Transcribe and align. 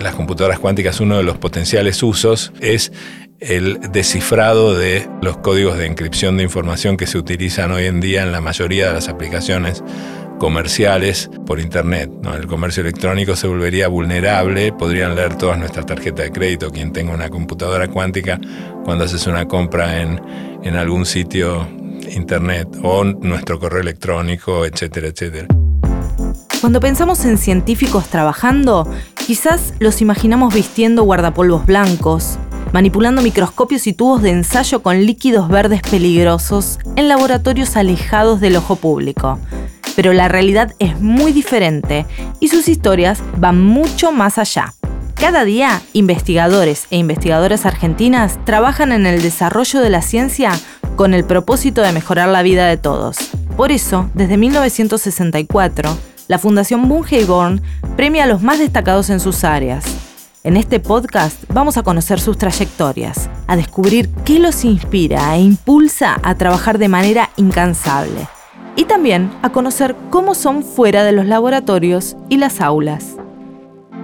las 0.00 0.14
computadoras 0.14 0.58
cuánticas, 0.58 1.00
uno 1.00 1.16
de 1.16 1.22
los 1.22 1.38
potenciales 1.38 2.02
usos 2.02 2.52
es 2.60 2.92
el 3.40 3.78
descifrado 3.92 4.74
de 4.74 5.08
los 5.22 5.36
códigos 5.38 5.76
de 5.78 5.86
encripción 5.86 6.36
de 6.36 6.42
información 6.42 6.96
que 6.96 7.06
se 7.06 7.18
utilizan 7.18 7.70
hoy 7.72 7.84
en 7.84 8.00
día 8.00 8.22
en 8.22 8.32
la 8.32 8.40
mayoría 8.40 8.88
de 8.88 8.94
las 8.94 9.08
aplicaciones 9.08 9.82
comerciales 10.38 11.30
por 11.46 11.60
Internet. 11.60 12.10
El 12.34 12.46
comercio 12.46 12.82
electrónico 12.82 13.36
se 13.36 13.46
volvería 13.46 13.88
vulnerable, 13.88 14.72
podrían 14.72 15.14
leer 15.14 15.36
todas 15.36 15.58
nuestras 15.58 15.86
tarjetas 15.86 16.26
de 16.26 16.32
crédito, 16.32 16.70
quien 16.70 16.92
tenga 16.92 17.14
una 17.14 17.28
computadora 17.28 17.88
cuántica, 17.88 18.40
cuando 18.84 19.04
haces 19.04 19.26
una 19.26 19.46
compra 19.46 20.00
en, 20.00 20.20
en 20.62 20.76
algún 20.76 21.06
sitio 21.06 21.68
Internet 22.14 22.68
o 22.82 23.04
nuestro 23.04 23.58
correo 23.58 23.80
electrónico, 23.80 24.64
etcétera, 24.64 25.08
etcétera. 25.08 25.65
Cuando 26.60 26.80
pensamos 26.80 27.24
en 27.26 27.36
científicos 27.36 28.06
trabajando, 28.08 28.90
quizás 29.26 29.74
los 29.78 30.00
imaginamos 30.00 30.54
vistiendo 30.54 31.02
guardapolvos 31.02 31.66
blancos, 31.66 32.38
manipulando 32.72 33.20
microscopios 33.20 33.86
y 33.86 33.92
tubos 33.92 34.22
de 34.22 34.30
ensayo 34.30 34.82
con 34.82 35.04
líquidos 35.04 35.48
verdes 35.48 35.82
peligrosos 35.82 36.78
en 36.96 37.08
laboratorios 37.08 37.76
alejados 37.76 38.40
del 38.40 38.56
ojo 38.56 38.76
público. 38.76 39.38
Pero 39.96 40.14
la 40.14 40.28
realidad 40.28 40.74
es 40.78 40.98
muy 40.98 41.32
diferente 41.32 42.06
y 42.40 42.48
sus 42.48 42.68
historias 42.68 43.22
van 43.36 43.62
mucho 43.62 44.10
más 44.10 44.38
allá. 44.38 44.72
Cada 45.14 45.44
día, 45.44 45.82
investigadores 45.92 46.86
e 46.90 46.96
investigadoras 46.96 47.66
argentinas 47.66 48.38
trabajan 48.44 48.92
en 48.92 49.06
el 49.06 49.20
desarrollo 49.20 49.80
de 49.80 49.90
la 49.90 50.02
ciencia 50.02 50.52
con 50.96 51.12
el 51.12 51.24
propósito 51.24 51.82
de 51.82 51.92
mejorar 51.92 52.28
la 52.28 52.42
vida 52.42 52.66
de 52.66 52.78
todos. 52.78 53.16
Por 53.56 53.72
eso, 53.72 54.10
desde 54.14 54.36
1964, 54.36 55.96
la 56.28 56.38
Fundación 56.38 56.88
Born 56.88 57.62
premia 57.96 58.24
a 58.24 58.26
los 58.26 58.42
más 58.42 58.58
destacados 58.58 59.10
en 59.10 59.20
sus 59.20 59.44
áreas. 59.44 59.84
En 60.42 60.56
este 60.56 60.80
podcast 60.80 61.42
vamos 61.52 61.76
a 61.76 61.82
conocer 61.82 62.20
sus 62.20 62.38
trayectorias, 62.38 63.28
a 63.46 63.56
descubrir 63.56 64.08
qué 64.24 64.38
los 64.38 64.64
inspira 64.64 65.34
e 65.36 65.40
impulsa 65.40 66.20
a 66.22 66.34
trabajar 66.36 66.78
de 66.78 66.88
manera 66.88 67.30
incansable 67.36 68.28
y 68.76 68.84
también 68.84 69.30
a 69.42 69.50
conocer 69.50 69.96
cómo 70.10 70.34
son 70.34 70.62
fuera 70.62 71.02
de 71.04 71.12
los 71.12 71.26
laboratorios 71.26 72.16
y 72.28 72.36
las 72.36 72.60
aulas. 72.60 73.16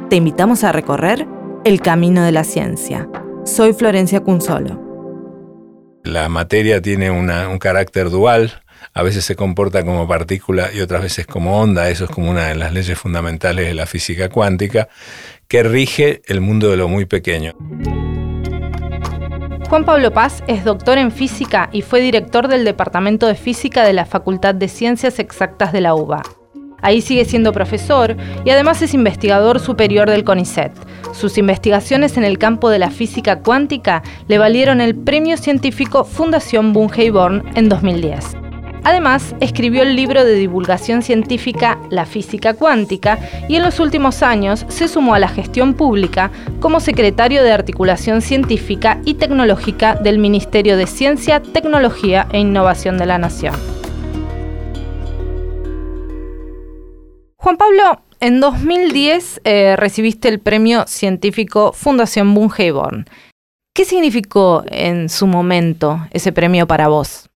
Te 0.09 0.17
invitamos 0.17 0.65
a 0.65 0.73
recorrer 0.73 1.29
el 1.65 1.81
camino 1.81 2.23
de 2.23 2.33
la 2.33 2.45
ciencia. 2.45 3.09
Soy 3.45 3.73
Florencia 3.73 4.21
Cunzolo. 4.21 4.81
La 6.05 6.29
materia 6.29 6.83
tiene 6.83 7.11
un 7.11 7.59
carácter 7.59 8.11
dual, 8.11 8.62
a 8.93 9.03
veces 9.03 9.25
se 9.25 9.37
comporta 9.37 9.85
como 9.85 10.07
partícula 10.07 10.71
y 10.73 10.81
otras 10.81 11.03
veces 11.03 11.27
como 11.27 11.61
onda, 11.61 11.89
eso 11.91 12.05
es 12.05 12.11
como 12.11 12.31
una 12.31 12.49
de 12.49 12.55
las 12.55 12.73
leyes 12.73 12.99
fundamentales 12.99 13.67
de 13.67 13.75
la 13.75 13.87
física 13.87 14.29
cuántica, 14.29 14.89
que 15.49 15.63
rige 15.63 16.23
el 16.27 16.41
mundo 16.41 16.71
de 16.71 16.77
lo 16.77 16.89
muy 16.89 17.07
pequeño. 17.07 17.55
Juan 19.69 19.85
Pablo 19.87 20.13
Paz 20.13 20.43
es 20.49 20.65
doctor 20.65 20.99
en 20.99 21.11
física 21.11 21.71
y 21.73 21.81
fue 21.81 22.03
director 22.03 22.47
del 22.49 22.65
Departamento 22.65 23.27
de 23.27 23.35
Física 23.35 23.85
de 23.85 23.95
la 23.95 24.05
Facultad 24.05 24.55
de 24.55 24.69
Ciencias 24.69 25.19
Exactas 25.19 25.73
de 25.73 25.81
la 25.81 25.95
UBA. 25.95 26.23
Ahí 26.83 27.01
sigue 27.01 27.25
siendo 27.25 27.53
profesor 27.53 28.17
y 28.45 28.51
además 28.51 28.83
es 28.83 28.93
investigador 28.93 29.61
superior 29.61 30.11
del 30.11 30.25
CONICET. 30.25 30.73
Sus 31.15 31.39
investigaciones 31.39 32.17
en 32.17 32.25
el 32.25 32.39
campo 32.39 32.69
de 32.69 32.81
la 32.81 32.91
física 32.91 33.39
cuántica 33.39 34.03
le 34.27 34.37
valieron 34.37 34.81
el 34.81 34.95
premio 34.95 35.37
científico 35.37 36.05
Fundación 36.05 36.73
Born 36.73 37.45
en 37.55 37.69
2010. 37.69 38.42
Además, 38.85 39.35
escribió 39.41 39.83
el 39.83 39.95
libro 39.95 40.25
de 40.25 40.35
divulgación 40.35 41.03
científica 41.03 41.79
La 41.91 42.05
física 42.05 42.55
cuántica 42.55 43.19
y 43.49 43.57
en 43.57 43.63
los 43.63 43.79
últimos 43.79 44.23
años 44.23 44.67
se 44.69 44.89
sumó 44.89 45.15
a 45.15 45.21
la 45.21 45.29
gestión 45.29 45.75
pública 45.75 46.33
como 46.61 46.81
secretario 46.81 47.45
de 47.45 47.53
Articulación 47.53 48.23
Científica 48.23 49.01
y 49.05 49.15
Tecnológica 49.15 49.95
del 49.95 50.19
Ministerio 50.19 50.77
de 50.77 50.87
Ciencia, 50.87 51.41
Tecnología 51.41 52.27
e 52.33 52.41
Innovación 52.41 52.99
de 52.99 53.07
la 53.07 53.19
Nación. 53.19 53.55
Juan 57.37 57.57
Pablo, 57.57 58.03
en 58.21 58.41
2010 58.41 59.41
eh, 59.45 59.75
recibiste 59.77 60.29
el 60.29 60.39
premio 60.39 60.87
científico 60.87 61.73
Fundación 61.73 62.35
Born. 62.35 63.07
¿Qué 63.75 63.85
significó 63.85 64.63
en 64.67 65.09
su 65.09 65.27
momento 65.27 66.07
ese 66.13 66.31
premio 66.31 66.67
para 66.67 66.89
vos? 66.89 67.32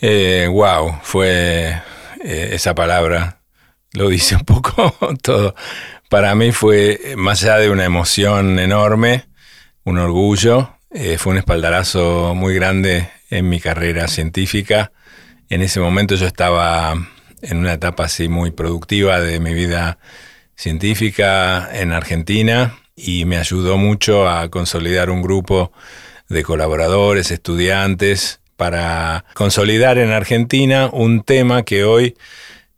Eh, 0.00 0.48
wow, 0.50 0.98
fue 1.02 1.82
eh, 2.24 2.50
esa 2.52 2.74
palabra, 2.74 3.40
lo 3.92 4.08
dice 4.08 4.36
un 4.36 4.44
poco 4.44 4.94
todo. 5.22 5.54
Para 6.08 6.34
mí 6.34 6.52
fue 6.52 7.14
más 7.16 7.42
allá 7.42 7.58
de 7.58 7.70
una 7.70 7.84
emoción 7.84 8.58
enorme, 8.58 9.26
un 9.84 9.98
orgullo, 9.98 10.76
fue 11.18 11.32
un 11.32 11.38
espaldarazo 11.38 12.34
muy 12.34 12.54
grande 12.54 13.08
en 13.30 13.48
mi 13.48 13.60
carrera 13.60 14.08
científica. 14.08 14.90
En 15.48 15.62
ese 15.62 15.78
momento 15.78 16.16
yo 16.16 16.26
estaba 16.26 16.94
en 17.42 17.56
una 17.58 17.74
etapa 17.74 18.04
así 18.04 18.28
muy 18.28 18.50
productiva 18.50 19.20
de 19.20 19.40
mi 19.40 19.54
vida 19.54 19.98
científica 20.56 21.68
en 21.72 21.92
Argentina 21.92 22.76
y 22.96 23.24
me 23.24 23.38
ayudó 23.38 23.78
mucho 23.78 24.28
a 24.28 24.50
consolidar 24.50 25.10
un 25.10 25.22
grupo 25.22 25.72
de 26.28 26.42
colaboradores, 26.42 27.30
estudiantes, 27.30 28.40
para 28.60 29.24
consolidar 29.32 29.96
en 29.96 30.10
Argentina 30.10 30.90
un 30.92 31.22
tema 31.22 31.62
que 31.62 31.82
hoy 31.84 32.14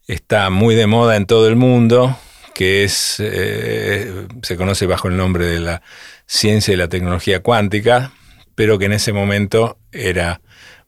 está 0.06 0.48
muy 0.48 0.76
de 0.76 0.87
moda 0.87 1.16
en 1.16 1.26
todo 1.26 1.48
el 1.48 1.56
mundo, 1.56 2.16
que 2.54 2.84
es, 2.84 3.16
eh, 3.19 4.28
se 4.44 4.56
conoce 4.56 4.87
bajo 4.87 5.09
el 5.09 5.16
nombre 5.16 5.44
de 5.44 5.59
la 5.59 5.82
ciencia 6.25 6.72
y 6.72 6.76
la 6.76 6.87
tecnología 6.87 7.42
cuántica, 7.42 8.12
pero 8.54 8.78
que 8.78 8.84
en 8.84 8.92
ese 8.92 9.12
momento 9.12 9.76
era 9.91 10.41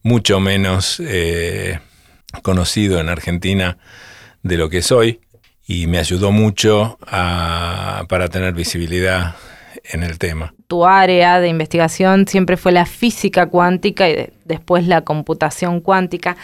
mucho 0.04 0.38
menos 0.38 1.00
eh, 1.00 1.81
conocido 2.43 3.00
en 3.00 3.09
Argentina 3.09 3.78
de 4.44 4.56
lo 4.59 4.69
que 4.69 4.81
soy 4.81 5.19
y 5.66 5.88
me 5.88 5.99
ayudó 5.99 6.31
mucho 6.31 6.99
para 7.00 8.28
tener 8.28 8.54
visibilidad 8.54 9.34
en 9.84 10.03
el 10.03 10.19
tema. 10.19 10.55
Tu 10.67 10.84
área 10.84 11.41
de 11.41 11.49
investigación 11.49 12.27
siempre 12.27 12.56
fue 12.56 12.72
la 12.72 12.87
física 12.87 13.47
cuántica 13.47 14.09
y 14.09 14.31
después 14.45 14.87
la 14.87 15.03
computación 15.03 15.81
cuántica. 15.81 16.37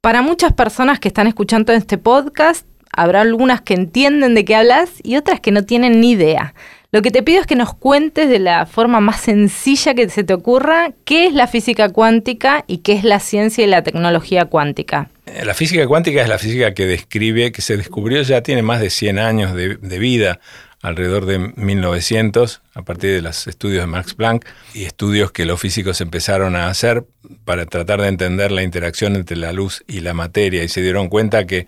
Para 0.00 0.22
muchas 0.22 0.52
personas 0.52 1.00
que 1.00 1.08
están 1.08 1.26
escuchando 1.26 1.72
este 1.72 1.98
podcast, 1.98 2.66
habrá 2.92 3.20
algunas 3.20 3.60
que 3.60 3.74
entienden 3.74 4.34
de 4.34 4.44
qué 4.44 4.56
hablas 4.56 4.90
y 5.02 5.16
otras 5.16 5.40
que 5.40 5.52
no 5.52 5.64
tienen 5.64 6.00
ni 6.00 6.12
idea. 6.12 6.54
Lo 6.92 7.02
que 7.02 7.12
te 7.12 7.22
pido 7.22 7.40
es 7.40 7.46
que 7.46 7.54
nos 7.54 7.72
cuentes 7.72 8.28
de 8.28 8.40
la 8.40 8.66
forma 8.66 8.98
más 8.98 9.20
sencilla 9.20 9.94
que 9.94 10.08
se 10.08 10.24
te 10.24 10.34
ocurra 10.34 10.92
qué 11.04 11.26
es 11.26 11.34
la 11.34 11.46
física 11.46 11.88
cuántica 11.88 12.64
y 12.66 12.78
qué 12.78 12.94
es 12.94 13.04
la 13.04 13.20
ciencia 13.20 13.62
y 13.62 13.68
la 13.68 13.84
tecnología 13.84 14.46
cuántica. 14.46 15.08
Eh, 15.26 15.44
la 15.44 15.54
física 15.54 15.86
cuántica 15.86 16.20
es 16.20 16.28
la 16.28 16.38
física 16.38 16.74
que 16.74 16.86
describe, 16.86 17.52
que 17.52 17.62
se 17.62 17.76
descubrió 17.76 18.22
ya 18.22 18.42
tiene 18.42 18.62
más 18.62 18.80
de 18.80 18.90
100 18.90 19.20
años 19.20 19.54
de, 19.54 19.98
vida, 20.00 20.40
alrededor 20.82 21.26
de 21.26 21.38
1900, 21.38 22.62
a 22.74 22.82
partir 22.82 23.10
de 23.10 23.22
los 23.22 23.46
estudios 23.46 23.82
de 23.82 23.86
Max 23.86 24.14
Planck 24.14 24.46
y 24.72 24.84
estudios 24.84 25.30
que 25.30 25.44
los 25.44 25.60
físicos 25.60 26.00
empezaron 26.00 26.56
a 26.56 26.68
hacer 26.68 27.04
para 27.44 27.66
tratar 27.66 28.00
de 28.00 28.08
entender 28.08 28.50
la 28.50 28.62
interacción 28.62 29.14
entre 29.14 29.36
la 29.36 29.52
luz 29.52 29.84
y 29.86 30.00
la 30.00 30.14
materia 30.14 30.64
y 30.64 30.68
se 30.68 30.80
dieron 30.80 31.08
cuenta 31.08 31.46
que 31.46 31.66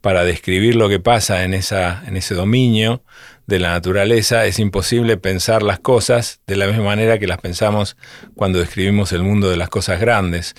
para 0.00 0.24
describir 0.24 0.76
lo 0.76 0.88
que 0.88 1.00
pasa 1.00 1.44
en, 1.44 1.54
en 1.54 2.16
ese 2.16 2.34
dominio 2.34 3.02
de 3.46 3.58
la 3.58 3.70
naturaleza, 3.70 4.46
es 4.46 4.58
imposible 4.58 5.16
pensar 5.16 5.62
las 5.62 5.78
cosas 5.78 6.40
de 6.46 6.56
la 6.56 6.66
misma 6.66 6.84
manera 6.84 7.18
que 7.18 7.26
las 7.26 7.40
pensamos 7.40 7.96
cuando 8.34 8.58
describimos 8.58 9.12
el 9.12 9.22
mundo 9.22 9.50
de 9.50 9.56
las 9.56 9.68
cosas 9.68 10.00
grandes. 10.00 10.54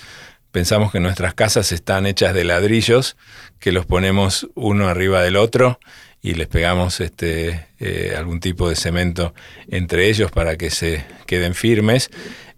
Pensamos 0.50 0.92
que 0.92 1.00
nuestras 1.00 1.34
casas 1.34 1.72
están 1.72 2.06
hechas 2.06 2.32
de 2.32 2.44
ladrillos, 2.44 3.16
que 3.58 3.72
los 3.72 3.86
ponemos 3.86 4.48
uno 4.54 4.88
arriba 4.88 5.22
del 5.22 5.36
otro 5.36 5.78
y 6.24 6.32
les 6.32 6.48
pegamos 6.48 7.00
este, 7.00 7.66
eh, 7.78 8.14
algún 8.16 8.40
tipo 8.40 8.66
de 8.70 8.76
cemento 8.76 9.34
entre 9.68 10.08
ellos 10.08 10.32
para 10.32 10.56
que 10.56 10.70
se 10.70 11.04
queden 11.26 11.54
firmes. 11.54 12.10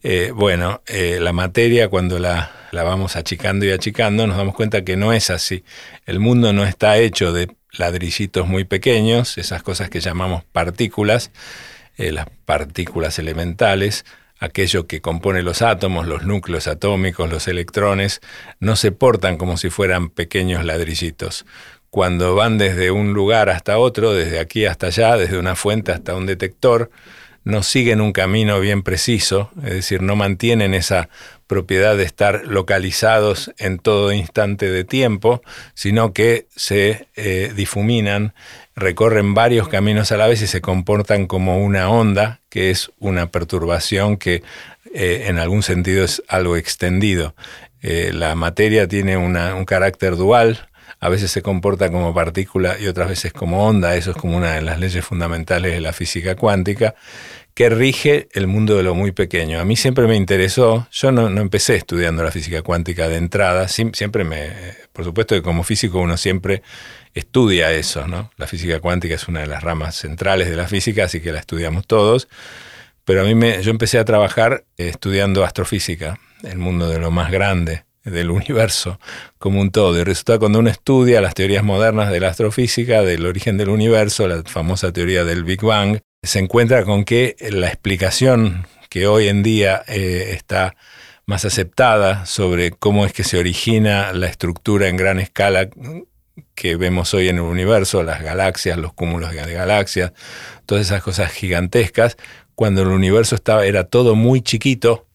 Eh, 0.04 0.30
bueno, 0.32 0.82
eh, 0.86 1.18
la 1.20 1.32
materia 1.32 1.88
cuando 1.88 2.20
la, 2.20 2.52
la 2.70 2.84
vamos 2.84 3.16
achicando 3.16 3.66
y 3.66 3.72
achicando 3.72 4.24
nos 4.28 4.36
damos 4.36 4.54
cuenta 4.54 4.84
que 4.84 4.96
no 4.96 5.12
es 5.12 5.30
así. 5.30 5.64
El 6.06 6.20
mundo 6.20 6.52
no 6.52 6.64
está 6.64 6.96
hecho 6.98 7.32
de 7.32 7.48
ladrillitos 7.72 8.46
muy 8.46 8.62
pequeños, 8.62 9.36
esas 9.36 9.64
cosas 9.64 9.90
que 9.90 9.98
llamamos 9.98 10.44
partículas, 10.44 11.32
las 11.96 12.26
partículas 12.44 13.18
elementales, 13.18 14.04
aquello 14.38 14.86
que 14.86 15.00
compone 15.00 15.42
los 15.42 15.62
átomos, 15.62 16.06
los 16.06 16.24
núcleos 16.24 16.66
atómicos, 16.68 17.30
los 17.30 17.48
electrones, 17.48 18.20
no 18.60 18.76
se 18.76 18.92
portan 18.92 19.38
como 19.38 19.56
si 19.56 19.70
fueran 19.70 20.10
pequeños 20.10 20.64
ladrillitos. 20.64 21.46
Cuando 21.96 22.34
van 22.34 22.58
desde 22.58 22.90
un 22.90 23.14
lugar 23.14 23.48
hasta 23.48 23.78
otro, 23.78 24.12
desde 24.12 24.38
aquí 24.38 24.66
hasta 24.66 24.88
allá, 24.88 25.16
desde 25.16 25.38
una 25.38 25.56
fuente 25.56 25.92
hasta 25.92 26.14
un 26.14 26.26
detector, 26.26 26.90
no 27.42 27.62
siguen 27.62 28.02
un 28.02 28.12
camino 28.12 28.60
bien 28.60 28.82
preciso, 28.82 29.50
es 29.64 29.72
decir, 29.72 30.02
no 30.02 30.14
mantienen 30.14 30.74
esa 30.74 31.08
propiedad 31.46 31.96
de 31.96 32.02
estar 32.02 32.46
localizados 32.46 33.50
en 33.56 33.78
todo 33.78 34.12
instante 34.12 34.70
de 34.70 34.84
tiempo, 34.84 35.40
sino 35.72 36.12
que 36.12 36.48
se 36.54 37.08
eh, 37.16 37.50
difuminan, 37.56 38.34
recorren 38.74 39.32
varios 39.32 39.66
caminos 39.66 40.12
a 40.12 40.18
la 40.18 40.26
vez 40.26 40.42
y 40.42 40.48
se 40.48 40.60
comportan 40.60 41.26
como 41.26 41.64
una 41.64 41.88
onda, 41.88 42.42
que 42.50 42.68
es 42.70 42.90
una 42.98 43.30
perturbación 43.30 44.18
que 44.18 44.42
eh, 44.92 45.24
en 45.28 45.38
algún 45.38 45.62
sentido 45.62 46.04
es 46.04 46.22
algo 46.28 46.58
extendido. 46.58 47.34
Eh, 47.80 48.10
la 48.12 48.34
materia 48.34 48.86
tiene 48.86 49.16
un 49.16 49.64
carácter 49.64 50.16
dual, 50.16 50.68
a 50.98 51.08
veces 51.08 51.30
se 51.30 51.42
comporta 51.42 51.90
como 51.90 52.14
partícula 52.14 52.76
y 52.80 52.86
otras 52.86 53.08
veces 53.08 53.32
como 53.32 53.66
onda, 53.66 53.96
eso 53.96 54.12
es 54.12 54.16
como 54.16 54.36
una 54.36 54.54
de 54.54 54.62
las 54.62 54.80
leyes 54.80 55.04
fundamentales 55.04 55.72
de 55.72 55.80
la 55.80 55.92
física 55.92 56.36
cuántica, 56.36 56.94
que 57.54 57.70
rige 57.70 58.28
el 58.32 58.46
mundo 58.46 58.76
de 58.76 58.82
lo 58.82 58.94
muy 58.94 59.12
pequeño. 59.12 59.60
A 59.60 59.64
mí 59.64 59.76
siempre 59.76 60.06
me 60.06 60.16
interesó, 60.16 60.88
yo 60.90 61.12
no, 61.12 61.28
empecé 61.40 61.76
estudiando 61.76 62.22
la 62.22 62.30
física 62.30 62.62
cuántica 62.62 63.08
de 63.08 63.16
entrada, 63.16 63.68
siempre 63.68 64.24
me, 64.24 64.52
por 64.92 65.04
supuesto 65.04 65.34
que 65.34 65.42
como 65.42 65.64
físico 65.64 66.00
uno 66.00 66.16
siempre 66.16 66.62
estudia 67.14 67.72
eso, 67.72 68.06
¿no? 68.06 68.30
La 68.36 68.46
física 68.46 68.80
cuántica 68.80 69.14
es 69.14 69.26
una 69.28 69.40
de 69.40 69.46
las 69.46 69.62
ramas 69.62 69.96
centrales 69.96 70.50
de 70.50 70.56
la 70.56 70.68
física, 70.68 71.04
así 71.04 71.20
que 71.20 71.32
la 71.32 71.38
estudiamos 71.38 71.86
todos, 71.86 72.28
pero 73.04 73.22
a 73.22 73.24
mí 73.24 73.34
me, 73.34 73.62
yo 73.62 73.70
empecé 73.70 73.98
a 73.98 74.04
trabajar 74.04 74.64
estudiando 74.76 75.44
astrofísica, 75.44 76.18
el 76.42 76.58
mundo 76.58 76.88
de 76.88 76.98
lo 76.98 77.10
más 77.10 77.30
grande 77.30 77.85
del 78.10 78.30
universo 78.30 78.98
como 79.38 79.60
un 79.60 79.70
todo. 79.70 79.98
Y 79.98 80.04
resulta 80.04 80.38
cuando 80.38 80.60
uno 80.60 80.70
estudia 80.70 81.20
las 81.20 81.34
teorías 81.34 81.64
modernas 81.64 82.10
de 82.10 82.20
la 82.20 82.28
astrofísica, 82.28 83.02
del 83.02 83.26
origen 83.26 83.58
del 83.58 83.68
universo, 83.68 84.28
la 84.28 84.42
famosa 84.44 84.92
teoría 84.92 85.24
del 85.24 85.44
Big 85.44 85.62
Bang, 85.62 86.00
se 86.22 86.38
encuentra 86.38 86.84
con 86.84 87.04
que 87.04 87.36
la 87.50 87.68
explicación 87.68 88.66
que 88.88 89.06
hoy 89.06 89.28
en 89.28 89.42
día 89.42 89.82
eh, 89.88 90.32
está 90.32 90.76
más 91.26 91.44
aceptada 91.44 92.24
sobre 92.26 92.70
cómo 92.70 93.04
es 93.04 93.12
que 93.12 93.24
se 93.24 93.38
origina 93.38 94.12
la 94.12 94.26
estructura 94.26 94.88
en 94.88 94.96
gran 94.96 95.18
escala 95.18 95.68
que 96.54 96.76
vemos 96.76 97.12
hoy 97.14 97.28
en 97.28 97.36
el 97.36 97.42
universo, 97.42 98.02
las 98.02 98.22
galaxias, 98.22 98.78
los 98.78 98.92
cúmulos 98.92 99.32
de 99.32 99.52
galaxias, 99.52 100.12
todas 100.66 100.86
esas 100.86 101.02
cosas 101.02 101.32
gigantescas, 101.32 102.16
cuando 102.54 102.82
el 102.82 102.88
universo 102.88 103.34
estaba, 103.34 103.66
era 103.66 103.84
todo 103.84 104.14
muy 104.14 104.40
chiquito, 104.40 105.05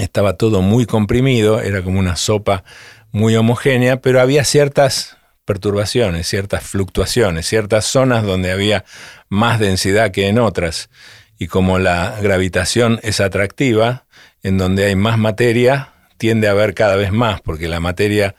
estaba 0.00 0.34
todo 0.34 0.62
muy 0.62 0.86
comprimido, 0.86 1.60
era 1.60 1.82
como 1.82 1.98
una 1.98 2.16
sopa 2.16 2.64
muy 3.12 3.36
homogénea, 3.36 4.00
pero 4.00 4.20
había 4.20 4.44
ciertas 4.44 5.16
perturbaciones, 5.44 6.26
ciertas 6.26 6.64
fluctuaciones, 6.64 7.46
ciertas 7.46 7.86
zonas 7.86 8.24
donde 8.24 8.50
había 8.50 8.84
más 9.28 9.58
densidad 9.58 10.10
que 10.10 10.28
en 10.28 10.38
otras. 10.38 10.90
Y 11.38 11.46
como 11.46 11.78
la 11.78 12.18
gravitación 12.20 13.00
es 13.02 13.20
atractiva, 13.20 14.06
en 14.42 14.58
donde 14.58 14.86
hay 14.86 14.96
más 14.96 15.18
materia, 15.18 15.92
tiende 16.18 16.48
a 16.48 16.52
haber 16.52 16.74
cada 16.74 16.96
vez 16.96 17.12
más, 17.12 17.40
porque 17.40 17.68
la 17.68 17.80
materia 17.80 18.34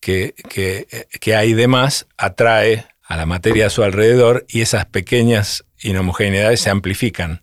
que, 0.00 0.34
que, 0.48 1.36
hay 1.36 1.54
de 1.54 1.66
más 1.66 2.06
atrae 2.16 2.86
a 3.02 3.16
la 3.16 3.26
materia 3.26 3.66
a 3.66 3.70
su 3.70 3.82
alrededor 3.82 4.44
y 4.48 4.60
esas 4.60 4.86
pequeñas 4.86 5.64
inhomogeneidades 5.80 6.60
se 6.60 6.70
amplifican, 6.70 7.42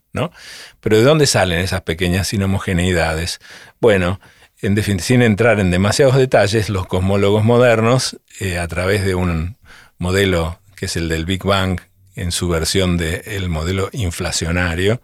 Pero 0.79 0.97
¿de 0.97 1.03
dónde 1.03 1.27
salen 1.27 1.59
esas 1.59 1.81
pequeñas 1.81 2.33
inhomogeneidades? 2.33 3.39
Bueno, 3.79 4.19
en 4.61 4.81
sin 5.01 5.21
entrar 5.21 5.59
en 5.59 5.71
demasiados 5.71 6.15
detalles, 6.15 6.69
los 6.69 6.87
cosmólogos 6.87 7.43
modernos, 7.43 8.17
eh, 8.39 8.57
a 8.57 8.67
través 8.67 9.03
de 9.03 9.15
un 9.15 9.57
modelo 9.97 10.59
que 10.75 10.85
es 10.85 10.95
el 10.95 11.09
del 11.09 11.25
Big 11.25 11.43
Bang, 11.43 11.79
en 12.15 12.31
su 12.31 12.47
versión 12.47 12.97
del 12.97 13.49
modelo 13.49 13.89
inflacionario, 13.91 15.01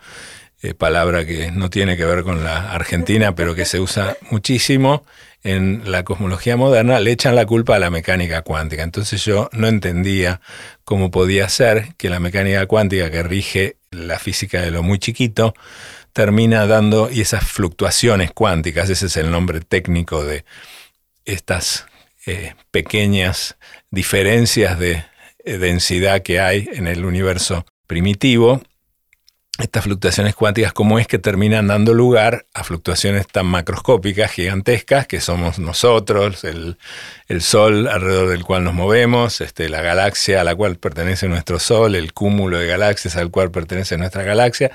eh, 0.62 0.74
palabra 0.74 1.26
que 1.26 1.52
no 1.52 1.70
tiene 1.70 1.98
que 1.98 2.06
ver 2.06 2.24
con 2.24 2.44
la 2.44 2.72
Argentina, 2.72 3.34
pero 3.34 3.56
que 3.56 3.66
se 3.66 3.80
usa 3.80 4.18
muchísimo 4.30 5.06
en 5.44 5.89
la 5.89 6.03
cosmología 6.03 6.57
moderna, 6.57 7.00
le 7.00 7.12
echan 7.12 7.36
la 7.36 7.45
culpa 7.45 7.75
a 7.75 7.80
la 7.80 7.89
mecánica 7.89 8.41
cuántica. 8.41 8.83
Entonces 8.83 9.24
yo 9.24 9.50
no 9.53 9.68
entendía 9.68 10.41
cómo 10.83 11.12
podía 11.12 11.47
ser 11.50 11.95
que 11.95 12.09
la 12.09 12.19
mecánica 12.19 12.65
cuántica 12.65 13.09
que 13.09 13.24
rige 13.24 13.77
la 13.91 14.19
física 14.19 14.62
de 14.62 14.71
lo 14.71 14.83
muy 14.83 15.00
chiquito, 15.00 15.53
termina 16.13 16.65
dando, 16.68 17.09
y 17.09 17.21
esas 17.21 17.45
fluctuaciones 17.45 18.31
cuánticas, 18.31 18.89
ese 18.89 19.06
es 19.06 19.18
el 19.18 19.31
nombre 19.31 19.62
técnico 19.62 20.24
de 20.24 20.44
estas 21.25 21.86
eh, 22.25 22.56
pequeñas 22.71 23.57
diferencias 23.91 24.77
de 24.80 25.06
eh, 25.45 25.57
densidad 25.57 26.21
que 26.21 26.39
hay 26.39 26.68
en 26.74 26.88
el 26.88 27.06
universo 27.06 27.65
primitivo, 27.88 28.62
estas 29.60 29.84
fluctuaciones 29.84 30.36
cuánticas, 30.36 30.74
cómo 30.74 31.00
es 31.00 31.08
que 31.08 31.20
terminan 31.20 31.68
dando 31.68 31.94
lugar 31.94 32.46
a 32.54 32.64
fluctuaciones 32.64 33.28
tan 33.28 33.46
macroscópicas, 33.46 34.32
gigantescas, 34.32 35.06
que 35.06 35.20
somos 35.22 35.60
nosotros, 35.60 36.44
el, 36.44 36.78
Sol 37.42 37.88
alrededor 37.88 38.30
del 38.30 38.44
cual 38.44 38.64
nos 38.64 38.74
movemos, 38.74 39.42
este, 39.42 39.70
la 39.70 39.82
galaxia 39.82 40.42
a 40.42 40.44
la 40.44 40.56
cual 40.56 40.78
pertenece 40.78 41.28
nuestro 41.28 41.60
Sol, 41.60 41.96
el 41.96 42.12
cúmulo 42.14 42.58
de 42.58 42.68
galaxias 42.68 43.16
al 43.18 43.30
cual 43.30 43.52
pertenece 43.52 43.98
nuestra 43.98 44.24
galaxia, 44.24 44.72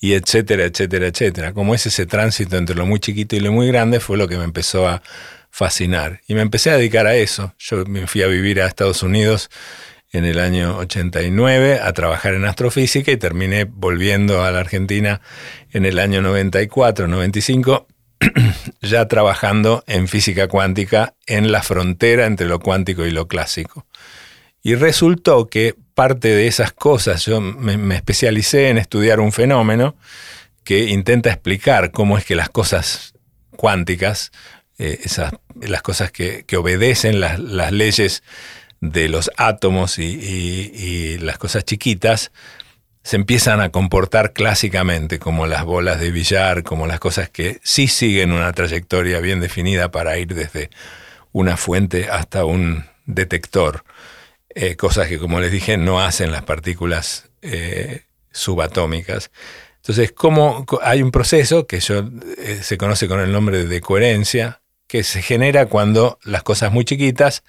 y 0.00 0.12
etcétera, 0.12 0.64
etcétera, 0.64 1.06
etcétera. 1.06 1.52
Como 1.54 1.74
es 1.74 1.86
ese 1.86 2.04
tránsito 2.04 2.58
entre 2.58 2.76
lo 2.76 2.84
muy 2.84 3.00
chiquito 3.00 3.36
y 3.36 3.40
lo 3.40 3.52
muy 3.52 3.68
grande 3.68 4.00
fue 4.00 4.18
lo 4.18 4.28
que 4.28 4.36
me 4.36 4.44
empezó 4.44 4.86
a 4.86 5.02
fascinar. 5.50 6.20
Y 6.26 6.34
me 6.34 6.42
empecé 6.42 6.70
a 6.70 6.76
dedicar 6.76 7.06
a 7.06 7.14
eso. 7.14 7.54
Yo 7.58 7.84
me 7.86 8.06
fui 8.06 8.22
a 8.22 8.26
vivir 8.26 8.60
a 8.60 8.66
Estados 8.66 9.02
Unidos 9.02 9.50
en 10.14 10.24
el 10.24 10.38
año 10.38 10.76
89 10.76 11.80
a 11.82 11.92
trabajar 11.92 12.34
en 12.34 12.44
astrofísica 12.44 13.10
y 13.10 13.16
terminé 13.16 13.64
volviendo 13.64 14.44
a 14.44 14.52
la 14.52 14.60
Argentina 14.60 15.20
en 15.72 15.84
el 15.84 15.98
año 15.98 16.22
94, 16.22 17.08
95, 17.08 17.88
ya 18.80 19.08
trabajando 19.08 19.82
en 19.88 20.06
física 20.06 20.46
cuántica 20.46 21.14
en 21.26 21.50
la 21.50 21.62
frontera 21.62 22.26
entre 22.26 22.46
lo 22.46 22.60
cuántico 22.60 23.04
y 23.04 23.10
lo 23.10 23.26
clásico. 23.26 23.86
Y 24.62 24.76
resultó 24.76 25.48
que 25.48 25.74
parte 25.94 26.28
de 26.28 26.46
esas 26.46 26.72
cosas, 26.72 27.24
yo 27.26 27.40
me, 27.40 27.96
especialicé 27.96 28.68
en 28.68 28.78
estudiar 28.78 29.18
un 29.18 29.32
fenómeno 29.32 29.96
que 30.62 30.90
intenta 30.90 31.28
explicar 31.30 31.90
cómo 31.90 32.16
es 32.18 32.24
que 32.24 32.36
las 32.36 32.50
cosas 32.50 33.14
cuánticas, 33.56 34.30
eh, 34.78 35.00
esas, 35.02 35.32
las 35.60 35.82
cosas 35.82 36.12
que, 36.12 36.44
obedecen 36.56 37.18
las, 37.18 37.40
las 37.40 37.72
leyes 37.72 38.22
de 38.90 39.08
los 39.08 39.30
átomos 39.36 39.98
y, 39.98 41.18
las 41.18 41.38
cosas 41.38 41.64
chiquitas 41.64 42.32
se 43.02 43.16
empiezan 43.16 43.60
a 43.60 43.70
comportar 43.70 44.32
clásicamente 44.32 45.18
como 45.18 45.46
las 45.46 45.64
bolas 45.64 46.00
de 46.00 46.10
billar, 46.10 46.62
como 46.62 46.86
las 46.86 47.00
cosas 47.00 47.28
que 47.28 47.60
sí 47.62 47.86
siguen 47.86 48.32
una 48.32 48.52
trayectoria 48.52 49.20
bien 49.20 49.40
definida 49.40 49.90
para 49.90 50.18
ir 50.18 50.34
desde 50.34 50.70
una 51.32 51.56
fuente 51.56 52.08
hasta 52.10 52.44
un 52.44 52.84
detector. 53.06 53.84
Eh, 54.54 54.76
cosas 54.76 55.08
que, 55.08 55.18
como 55.18 55.40
les 55.40 55.52
dije, 55.52 55.76
no 55.76 56.00
hacen 56.00 56.30
las 56.30 56.44
partículas 56.44 57.28
eh, 57.42 58.02
subatómicas. 58.30 59.30
Entonces, 59.76 60.12
como 60.12 60.64
hay 60.82 61.02
un 61.02 61.10
proceso 61.10 61.66
que 61.66 61.80
yo, 61.80 62.08
eh, 62.38 62.60
se 62.62 62.78
conoce 62.78 63.06
con 63.06 63.20
el 63.20 63.32
nombre 63.32 63.64
de 63.66 63.80
coherencia, 63.80 64.62
que 64.86 65.02
se 65.02 65.20
genera 65.20 65.66
cuando 65.66 66.18
las 66.22 66.42
cosas 66.42 66.72
muy 66.72 66.84
chiquitas 66.84 67.42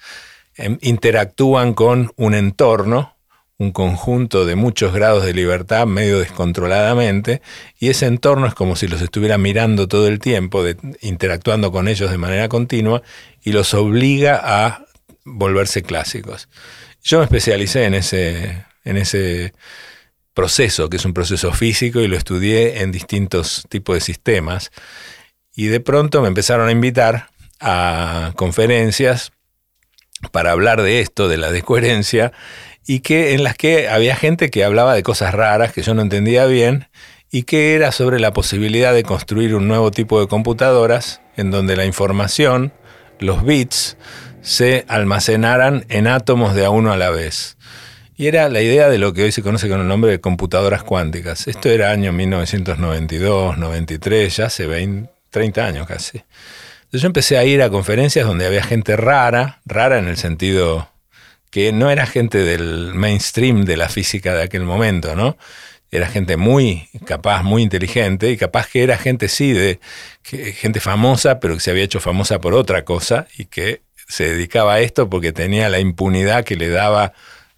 Em, 0.56 0.78
interactúan 0.80 1.74
con 1.74 2.12
un 2.16 2.34
entorno, 2.34 3.14
un 3.58 3.72
conjunto 3.72 4.46
de 4.46 4.56
muchos 4.56 4.92
grados 4.94 5.24
de 5.24 5.34
libertad 5.34 5.86
medio 5.86 6.18
descontroladamente, 6.18 7.42
y 7.78 7.90
ese 7.90 8.06
entorno 8.06 8.46
es 8.46 8.54
como 8.54 8.74
si 8.74 8.88
los 8.88 9.02
estuviera 9.02 9.36
mirando 9.36 9.86
todo 9.86 10.08
el 10.08 10.18
tiempo, 10.18 10.64
interactuando 11.02 11.70
con 11.72 11.88
ellos 11.88 12.10
de 12.10 12.18
manera 12.18 12.48
continua, 12.48 13.02
y 13.42 13.52
los 13.52 13.74
obliga 13.74 14.40
a 14.42 14.86
volverse 15.24 15.82
clásicos. 15.82 16.48
Yo 17.02 17.18
me 17.18 17.24
especialicé 17.24 17.84
en 17.84 17.94
ese, 17.94 18.64
en 18.84 18.96
ese 18.96 19.52
proceso, 20.32 20.88
que 20.88 20.96
es 20.96 21.04
un 21.04 21.12
proceso 21.12 21.52
físico, 21.52 22.00
y 22.00 22.08
lo 22.08 22.16
estudié 22.16 22.80
en 22.80 22.92
distintos 22.92 23.66
tipos 23.68 23.94
de 23.94 24.00
sistemas, 24.00 24.70
y 25.54 25.66
de 25.66 25.80
pronto 25.80 26.22
me 26.22 26.28
empezaron 26.28 26.68
a 26.68 26.72
invitar 26.72 27.28
a 27.60 28.32
conferencias 28.36 29.32
para 30.30 30.52
hablar 30.52 30.82
de 30.82 31.00
esto, 31.00 31.28
de 31.28 31.36
la 31.36 31.50
descoherencia, 31.50 32.32
y 32.86 33.00
que 33.00 33.34
en 33.34 33.44
las 33.44 33.56
que 33.56 33.88
había 33.88 34.16
gente 34.16 34.50
que 34.50 34.64
hablaba 34.64 34.94
de 34.94 35.02
cosas 35.02 35.34
raras 35.34 35.72
que 35.72 35.82
yo 35.82 35.94
no 35.94 36.02
entendía 36.02 36.46
bien, 36.46 36.88
y 37.30 37.42
que 37.42 37.74
era 37.74 37.92
sobre 37.92 38.20
la 38.20 38.32
posibilidad 38.32 38.94
de 38.94 39.02
construir 39.02 39.54
un 39.54 39.68
nuevo 39.68 39.90
tipo 39.90 40.20
de 40.20 40.28
computadoras 40.28 41.20
en 41.36 41.50
donde 41.50 41.76
la 41.76 41.84
información, 41.84 42.72
los 43.18 43.44
bits, 43.44 43.96
se 44.42 44.84
almacenaran 44.88 45.84
en 45.88 46.06
átomos 46.06 46.54
de 46.54 46.64
a 46.64 46.70
uno 46.70 46.92
a 46.92 46.96
la 46.96 47.10
vez. 47.10 47.56
Y 48.16 48.28
era 48.28 48.48
la 48.48 48.62
idea 48.62 48.88
de 48.88 48.96
lo 48.96 49.12
que 49.12 49.24
hoy 49.24 49.32
se 49.32 49.42
conoce 49.42 49.68
con 49.68 49.80
el 49.80 49.88
nombre 49.88 50.10
de 50.10 50.20
computadoras 50.20 50.82
cuánticas. 50.82 51.48
Esto 51.48 51.68
era 51.68 51.90
año 51.90 52.12
1992, 52.12 53.58
93, 53.58 54.36
ya 54.36 54.46
hace 54.46 54.66
20, 54.66 55.10
30 55.30 55.66
años 55.66 55.86
casi. 55.86 56.22
Yo 56.96 57.06
empecé 57.06 57.38
a 57.38 57.44
ir 57.44 57.62
a 57.62 57.70
conferencias 57.70 58.26
donde 58.26 58.46
había 58.46 58.62
gente 58.62 58.96
rara, 58.96 59.60
rara 59.64 59.98
en 59.98 60.08
el 60.08 60.16
sentido 60.16 60.90
que 61.50 61.72
no 61.72 61.90
era 61.90 62.06
gente 62.06 62.38
del 62.38 62.94
mainstream 62.94 63.64
de 63.64 63.76
la 63.76 63.88
física 63.88 64.34
de 64.34 64.42
aquel 64.42 64.64
momento, 64.64 65.14
¿no? 65.14 65.36
era 65.90 66.08
gente 66.08 66.36
muy 66.36 66.88
capaz, 67.06 67.42
muy 67.42 67.62
inteligente, 67.62 68.30
y 68.30 68.36
capaz 68.36 68.68
que 68.68 68.82
era 68.82 68.98
gente, 68.98 69.28
sí, 69.28 69.52
de 69.52 69.78
gente 70.22 70.80
famosa, 70.80 71.40
pero 71.40 71.54
que 71.54 71.60
se 71.60 71.70
había 71.70 71.84
hecho 71.84 72.00
famosa 72.00 72.40
por 72.40 72.54
otra 72.54 72.84
cosa 72.84 73.28
y 73.38 73.46
que 73.46 73.82
se 74.08 74.34
dedicaba 74.34 74.74
a 74.74 74.80
esto 74.80 75.08
porque 75.08 75.32
tenía 75.32 75.68
la 75.68 75.80
impunidad 75.80 76.44
que 76.44 76.56
le 76.56 76.68
daba 76.68 77.12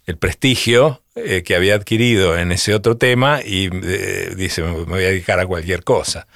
el 0.05 0.17
prestigio 0.17 1.01
eh, 1.15 1.43
que 1.43 1.55
había 1.55 1.75
adquirido 1.75 2.37
en 2.37 2.51
ese 2.51 2.73
otro 2.73 2.97
tema 2.97 3.41
y 3.43 3.69
eh, 3.71 4.33
dice, 4.35 4.63
me 4.63 4.71
voy 4.83 5.03
a 5.03 5.09
dedicar 5.09 5.39
a 5.39 5.45
cualquier 5.45 5.83
cosa. 5.83 6.27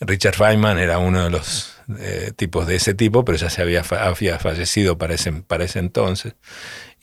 Richard 0.00 0.34
Feynman 0.34 0.78
era 0.78 0.98
uno 0.98 1.24
de 1.24 1.30
los 1.30 1.73
eh, 1.98 2.32
tipos 2.36 2.66
de 2.66 2.76
ese 2.76 2.94
tipo, 2.94 3.24
pero 3.24 3.38
ya 3.38 3.50
se 3.50 3.62
había, 3.62 3.84
fallecido 3.84 4.98
para 4.98 5.14
ese, 5.14 5.32
para 5.32 5.64
ese 5.64 5.78
entonces 5.78 6.34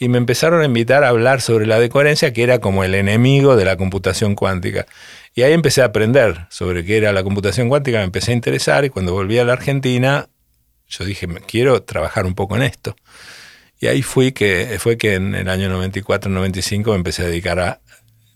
y 0.02 0.10
me 0.10 0.18
empezaron 0.18 0.64
a 0.64 0.66
invitar 0.66 1.04
a 1.04 1.10
hablar 1.10 1.42
sobre 1.42 1.68
la 1.68 1.80
decoherencia, 1.80 2.34
que 2.34 2.42
era 2.42 2.58
como 2.58 2.84
el 2.84 2.96
enemigo 2.96 3.56
de 3.56 3.66
la 3.66 3.78
computación 3.78 4.34
cuántica. 4.34 4.88
Y 5.36 5.44
ahí 5.44 5.54
empecé 5.54 5.84
a 5.84 5.86
aprender 5.86 6.48
sobre 6.50 6.84
qué 6.84 6.98
era 6.98 7.14
la 7.14 7.22
computación 7.22 7.70
cuántica, 7.70 8.00
me 8.00 8.06
empecé 8.06 8.32
a 8.32 8.34
interesar 8.34 8.84
y 8.84 8.90
cuando 8.90 9.14
volví 9.14 9.38
a 9.38 9.46
la 9.46 9.54
Argentina, 9.54 10.28
yo 10.88 11.06
dije, 11.06 11.28
quiero 11.46 11.84
trabajar 11.84 12.26
un 12.26 12.34
poco 12.34 12.56
en 12.56 12.64
esto. 12.64 12.96
Y 13.80 13.86
ahí 13.86 14.02
fui 14.02 14.32
que, 14.32 14.76
fue 14.80 14.98
que 14.98 15.14
en 15.14 15.36
el 15.36 15.48
año 15.48 15.70
94-95 15.70 16.90
me 16.90 16.96
empecé 16.96 17.22
a 17.22 17.28
dedicar 17.28 17.60
a 17.60 17.82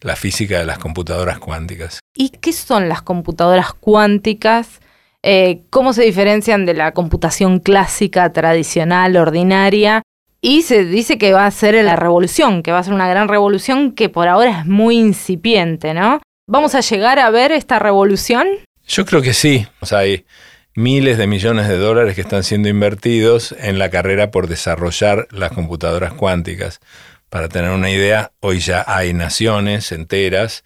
la 0.02 0.16
física 0.16 0.60
de 0.60 0.66
las 0.66 0.78
computadoras 0.78 1.40
cuánticas. 1.40 2.00
¿Y 2.14 2.30
qué 2.30 2.54
son 2.54 2.90
las 2.90 3.02
computadoras 3.02 3.74
cuánticas? 3.74 4.82
Eh, 5.27 5.63
¿Cómo 5.72 5.91
se 5.94 6.03
diferencian 6.03 6.67
de 6.67 6.75
la 6.75 6.91
computación 6.91 7.60
clásica, 7.60 8.32
tradicional, 8.32 9.17
ordinaria? 9.17 10.03
Y 10.39 10.62
se 10.62 10.86
dice 10.86 11.17
que 11.17 11.34
va 11.34 11.48
a 11.48 11.51
ser 11.51 11.84
la 11.84 11.96
revolución, 11.96 12.62
que 12.62 12.72
va 12.72 12.77
a 12.77 12.84
ser 12.84 12.94
una 12.94 13.08
gran 13.08 13.27
revolución 13.27 13.94
que 13.94 14.08
por 14.08 14.27
ahora 14.27 14.60
es 14.60 14.65
muy 14.67 14.98
incipiente, 15.00 15.96
¿no? 15.96 16.22
¿Vamos 16.48 16.75
a 16.75 16.82
llegar 16.82 17.17
a 17.17 17.32
ver 17.32 17.51
esta 17.51 17.79
revolución? 17.79 18.48
Yo 18.88 19.03
creo 19.08 19.24
que 19.24 19.34
sí. 19.34 19.65
Hay 19.89 20.27
miles 20.75 21.17
de 21.17 21.25
millones 21.25 21.67
de 21.70 21.77
dólares 21.77 22.13
que 22.13 22.22
están 22.22 22.44
siendo 22.44 22.70
invertidos 22.70 23.55
en 23.58 23.79
la 23.79 23.89
carrera 23.89 24.29
por 24.29 24.48
desarrollar 24.48 25.27
las 25.32 25.51
computadoras 25.53 26.13
cuánticas. 26.13 26.82
Para 27.29 27.50
tener 27.50 27.72
una 27.72 27.89
idea, 27.89 28.32
hoy 28.41 28.60
ya 28.60 28.86
hay 28.88 29.15
naciones 29.15 29.91
enteras, 29.91 30.65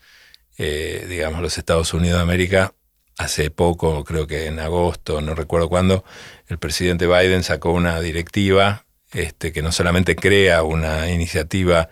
eh, 0.57 1.05
digamos 1.07 1.41
los 1.41 1.57
Estados 1.57 1.93
Unidos 1.93 2.17
de 2.17 2.23
América, 2.23 2.73
hace 3.19 3.51
poco, 3.51 4.05
creo 4.05 4.27
que 4.27 4.47
en 4.47 4.59
agosto, 4.59 5.19
no 5.19 5.35
recuerdo 5.35 5.67
cuándo, 5.67 6.05
el 6.47 6.57
presidente 6.57 7.05
Biden 7.05 7.43
sacó 7.43 7.71
una 7.73 7.99
directiva 7.99 8.85
este, 9.11 9.51
que 9.51 9.61
no 9.61 9.73
solamente 9.73 10.15
crea 10.15 10.63
una 10.63 11.11
iniciativa 11.11 11.89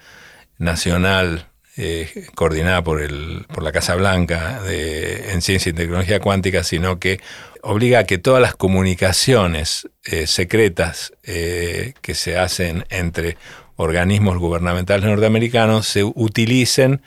nacional 0.58 1.50
eh, 1.76 2.28
coordinada 2.34 2.82
por, 2.82 3.02
el, 3.02 3.46
por 3.54 3.62
la 3.62 3.74
Casa 3.74 3.96
Blanca 3.96 4.64
de, 4.64 5.34
en 5.34 5.42
ciencia 5.42 5.70
y 5.70 5.74
tecnología 5.74 6.22
cuántica, 6.22 6.64
sino 6.64 6.98
que 6.98 7.20
obliga 7.62 8.00
a 8.00 8.04
que 8.06 8.18
todas 8.18 8.42
las 8.42 8.56
comunicaciones 8.56 9.90
eh, 10.06 10.28
secretas 10.28 11.12
eh, 11.24 11.94
que 12.02 12.16
se 12.16 12.38
hacen 12.38 12.86
entre 12.90 13.38
organismos 13.76 14.38
gubernamentales 14.38 15.06
norteamericanos 15.06 15.88
se 15.88 16.06
utilicen 16.06 17.02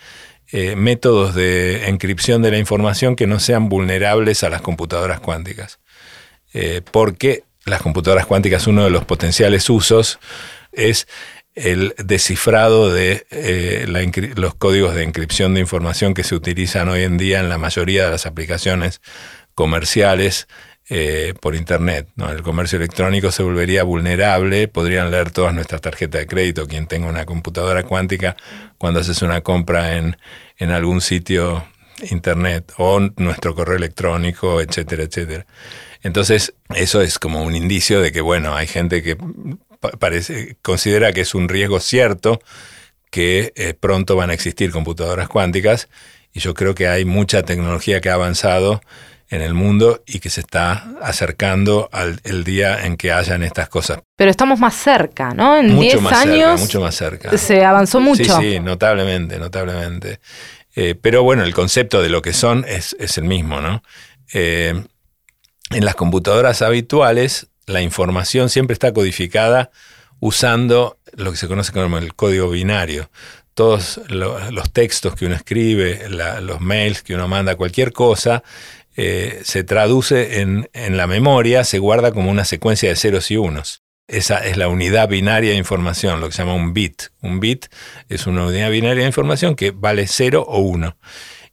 métodos 0.53 1.35
de 1.35 1.89
encripción 1.89 2.43
de 2.43 2.51
la 2.51 2.59
información 2.59 3.17
que 3.17 3.27
no 3.27 3.39
sean 3.39 3.69
vulnerables 3.69 4.43
a 4.43 4.51
las 4.51 4.63
computadoras 4.63 5.21
cuánticas. 5.21 5.79
porque 6.91 7.45
las 7.67 7.83
computadoras 7.83 8.27
cuánticas, 8.27 8.67
uno 8.67 8.85
de 8.85 8.91
los 8.91 9.05
potenciales 9.05 9.69
usos 9.71 10.19
es 10.73 11.07
el 11.55 11.95
descifrado 11.99 12.93
de 12.93 13.27
eh, 13.31 13.87
los 14.37 14.55
códigos 14.55 14.95
de 14.95 15.03
encripción 15.03 15.55
de 15.55 15.61
información 15.61 16.15
que 16.15 16.25
se 16.25 16.35
utilizan 16.35 16.89
hoy 16.89 17.03
en 17.03 17.19
día 17.19 17.41
en 17.41 17.49
la 17.49 17.59
mayoría 17.59 18.05
de 18.05 18.11
las 18.13 18.27
aplicaciones 18.27 19.01
comerciales 19.55 20.49
eh, 20.91 21.35
por 21.41 21.55
Internet. 21.55 22.09
El 22.17 22.43
comercio 22.43 22.77
electrónico 22.77 23.31
se 23.31 23.45
volvería 23.45 23.85
vulnerable, 23.85 24.67
podrían 24.67 25.11
leer 25.11 25.31
todas 25.31 25.55
nuestras 25.55 25.81
tarjetas 25.81 26.21
de 26.21 26.27
crédito, 26.27 26.67
quien 26.67 26.89
tenga 26.89 27.07
una 27.07 27.25
computadora 27.25 27.85
cuántica, 27.85 28.37
cuando 28.77 28.99
haces 28.99 29.23
una 29.23 29.41
compra 29.41 29.97
en, 29.97 30.17
en 30.59 30.71
algún 30.71 31.01
sitio 31.01 31.65
Internet 32.11 32.73
o 32.79 32.99
nuestro 33.17 33.55
correo 33.55 33.77
electrónico, 33.77 34.61
etcétera, 34.61 35.05
etcétera. 35.05 35.47
Entonces, 36.03 36.55
eso 36.75 37.03
es 37.03 37.19
como 37.19 37.45
un 37.45 37.55
indicio 37.55 38.01
de 38.01 38.11
que, 38.11 38.21
bueno, 38.21 38.57
hay 38.57 38.67
gente 38.67 39.03
que 39.03 39.17
parece, 39.99 40.57
considera 40.63 41.13
que 41.13 41.21
es 41.21 41.35
un 41.35 41.49
riesgo 41.49 41.79
cierto 41.79 42.41
que 43.11 43.53
eh, 43.55 43.75
pronto 43.75 44.17
van 44.17 44.31
a 44.31 44.35
existir 44.35 44.71
computadoras 44.71 45.29
cuánticas 45.29 45.89
y 46.33 46.41
yo 46.41 46.55
creo 46.55 46.75
que 46.75 46.89
hay 46.89 47.05
mucha 47.05 47.43
tecnología 47.43 48.01
que 48.01 48.09
ha 48.09 48.15
avanzado 48.15 48.81
en 49.31 49.43
el 49.43 49.55
mundo 49.55 50.03
y 50.07 50.19
que 50.19 50.29
se 50.29 50.41
está 50.41 50.97
acercando 51.01 51.89
al 51.93 52.21
el 52.25 52.43
día 52.43 52.85
en 52.85 52.97
que 52.97 53.13
hayan 53.13 53.45
estas 53.45 53.69
cosas. 53.69 54.01
Pero 54.17 54.31
estamos 54.31 54.59
más 54.59 54.75
cerca, 54.75 55.33
¿no? 55.33 55.57
En 55.57 55.79
10 55.79 56.05
años 56.13 56.61
mucho 56.61 56.81
más 56.81 56.97
cerca. 56.97 57.37
se 57.39 57.65
avanzó 57.65 58.01
mucho. 58.01 58.25
Sí, 58.41 58.53
sí, 58.55 58.61
notablemente, 58.61 59.39
notablemente. 59.39 60.21
Eh, 60.75 60.97
pero 61.01 61.23
bueno, 61.23 61.45
el 61.45 61.55
concepto 61.55 62.03
de 62.03 62.09
lo 62.09 62.23
que 62.23 62.33
son 62.33 62.65
es, 62.69 62.97
el 63.17 63.25
mismo, 63.25 63.61
¿no? 63.61 63.83
Eh, 64.33 64.85
en 65.71 65.85
las 65.85 65.95
computadoras 65.95 66.63
habituales, 66.63 67.49
la 67.67 67.83
información 67.83 68.51
siempre 68.51 68.75
está 68.75 68.93
codificada 68.93 69.71
usando 70.19 70.99
lo 71.13 71.31
que 71.31 71.37
se 71.37 71.47
conoce 71.47 71.73
como 71.73 71.99
el 71.99 72.15
código 72.15 72.51
binario. 72.51 73.11
Todos 73.55 74.01
los 74.09 74.73
textos 74.73 75.15
que 75.15 75.27
uno 75.27 75.35
escribe, 75.35 76.09
los 76.09 76.61
mails 76.61 77.03
que 77.03 77.15
uno 77.15 77.29
manda, 77.29 77.57
cualquier 77.57 77.93
cosa, 77.93 78.43
eh, 78.97 79.41
se 79.45 79.65
traduce 79.65 80.41
en, 80.41 80.69
en, 80.73 80.97
la 80.97 81.07
memoria, 81.07 81.65
se 81.65 81.79
guarda 81.79 82.13
como 82.13 82.31
una 82.31 82.45
secuencia 82.45 82.89
de 82.89 82.97
ceros 82.97 83.31
y 83.31 83.37
unos. 83.37 83.83
Esa 84.09 84.45
es 84.45 84.57
la 84.57 84.69
unidad 84.69 85.09
binaria 85.09 85.51
de 85.51 85.57
información, 85.57 86.21
lo 86.21 86.27
que 86.27 86.33
se 86.33 86.43
llama 86.43 86.55
un 86.55 86.75
bit. 86.75 87.05
Un 87.23 87.39
bit 87.39 87.67
es 88.09 88.27
una 88.27 88.45
unidad 88.45 88.71
binaria 88.71 89.03
de 89.03 89.09
información 89.09 89.55
que 89.55 89.71
vale 89.71 90.09
0 90.09 90.45
o 90.49 90.59
1. 90.59 90.97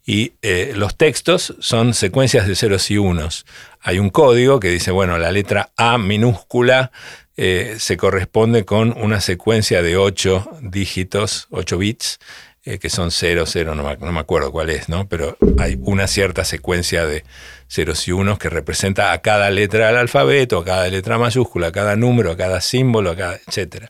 Y 0.03 0.33
eh, 0.41 0.71
los 0.75 0.97
textos 0.97 1.55
son 1.59 1.93
secuencias 1.93 2.47
de 2.47 2.55
ceros 2.55 2.89
y 2.89 2.97
unos. 2.97 3.45
Hay 3.81 3.99
un 3.99 4.09
código 4.09 4.59
que 4.59 4.69
dice, 4.69 4.89
bueno, 4.89 5.17
la 5.19 5.31
letra 5.31 5.71
A 5.77 5.97
minúscula 5.97 6.91
eh, 7.35 7.75
se 7.77 7.97
corresponde 7.97 8.65
con 8.65 8.95
una 8.97 9.21
secuencia 9.21 9.83
de 9.83 9.97
8 9.97 10.59
dígitos, 10.61 11.47
8 11.51 11.77
bits, 11.77 12.19
eh, 12.69 12.79
que 12.79 12.89
son 12.89 13.11
0, 13.11 13.45
0, 13.47 13.75
no, 13.75 14.11
me 14.11 14.19
acuerdo 14.19 14.51
cuál 14.51 14.69
es, 14.69 14.89
¿no? 14.89 15.07
Pero 15.07 15.37
hay 15.57 15.79
una 15.83 16.05
cierta 16.05 16.43
secuencia 16.43 17.05
de 17.05 17.23
ceros 17.69 18.05
y 18.09 18.11
unos 18.11 18.39
que 18.39 18.49
representa 18.49 19.13
a 19.13 19.21
cada 19.21 19.49
letra 19.51 19.87
del 19.87 19.95
alfabeto, 19.95 20.57
a 20.57 20.65
cada 20.65 20.85
letra 20.89 21.17
mayúscula, 21.17 21.67
a 21.67 21.71
cada 21.71 21.95
número, 21.95 22.29
a 22.29 22.35
cada 22.35 22.59
símbolo, 22.59 23.11
a 23.11 23.15
cada, 23.15 23.35
etc. 23.35 23.85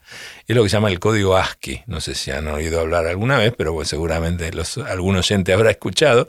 Es 0.47 0.55
lo 0.55 0.61
que 0.61 0.69
se 0.69 0.73
llama 0.73 0.89
el 0.89 0.99
código 0.99 1.37
ASCII. 1.37 1.85
No 1.87 2.01
sé 2.01 2.13
si 2.13 2.29
han 2.29 2.47
oído 2.49 2.79
hablar 2.79 3.07
alguna 3.07 3.39
vez, 3.39 3.51
pero 3.57 3.83
seguramente 3.83 4.51
los, 4.51 4.77
algún 4.77 5.15
oyente 5.15 5.53
habrá 5.53 5.71
escuchado. 5.71 6.27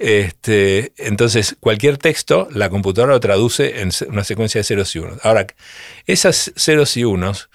Este, 0.00 0.94
entonces, 0.96 1.56
cualquier 1.60 1.98
texto, 1.98 2.48
la 2.50 2.70
computadora 2.70 3.12
lo 3.12 3.20
traduce 3.20 3.82
en 3.82 3.90
una 4.08 4.24
secuencia 4.24 4.58
de 4.58 4.64
ceros 4.64 4.96
y 4.96 4.98
unos. 4.98 5.24
Ahora, 5.24 5.46
esas 6.06 6.52
ceros 6.56 6.96
y 6.96 7.04
unos, 7.04 7.50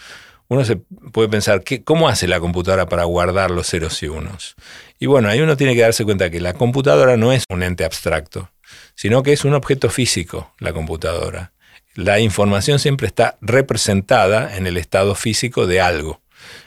uno 0.49 0.65
se 0.65 0.75
puede 0.75 1.29
pensar, 1.29 1.63
¿cómo 1.85 2.09
hace 2.09 2.27
la 2.27 2.39
computadora 2.41 2.87
para 2.87 3.05
guardar 3.05 3.49
los 3.49 3.67
ceros 3.67 4.03
y 4.03 4.07
unos? 4.07 4.55
Y 4.99 5.05
bueno, 5.05 5.29
ahí 5.29 5.39
uno 5.39 5.55
tiene 5.55 5.75
que 5.75 5.81
darse 5.81 6.03
cuenta 6.03 6.29
que 6.29 6.41
la 6.41 6.53
computadora 6.53 7.15
no 7.15 7.31
es 7.31 7.45
un 7.49 7.63
ente 7.63 7.85
abstracto 7.85 8.49
sino 8.95 9.23
que 9.23 9.33
es 9.33 9.45
un 9.45 9.53
objeto 9.53 9.89
físico, 9.89 10.53
la 10.59 10.73
computadora. 10.73 11.53
La 11.95 12.19
información 12.19 12.79
siempre 12.79 13.07
está 13.07 13.37
representada 13.41 14.55
en 14.57 14.67
el 14.67 14.77
estado 14.77 15.15
físico 15.15 15.67
de 15.67 15.81
algo. 15.81 16.21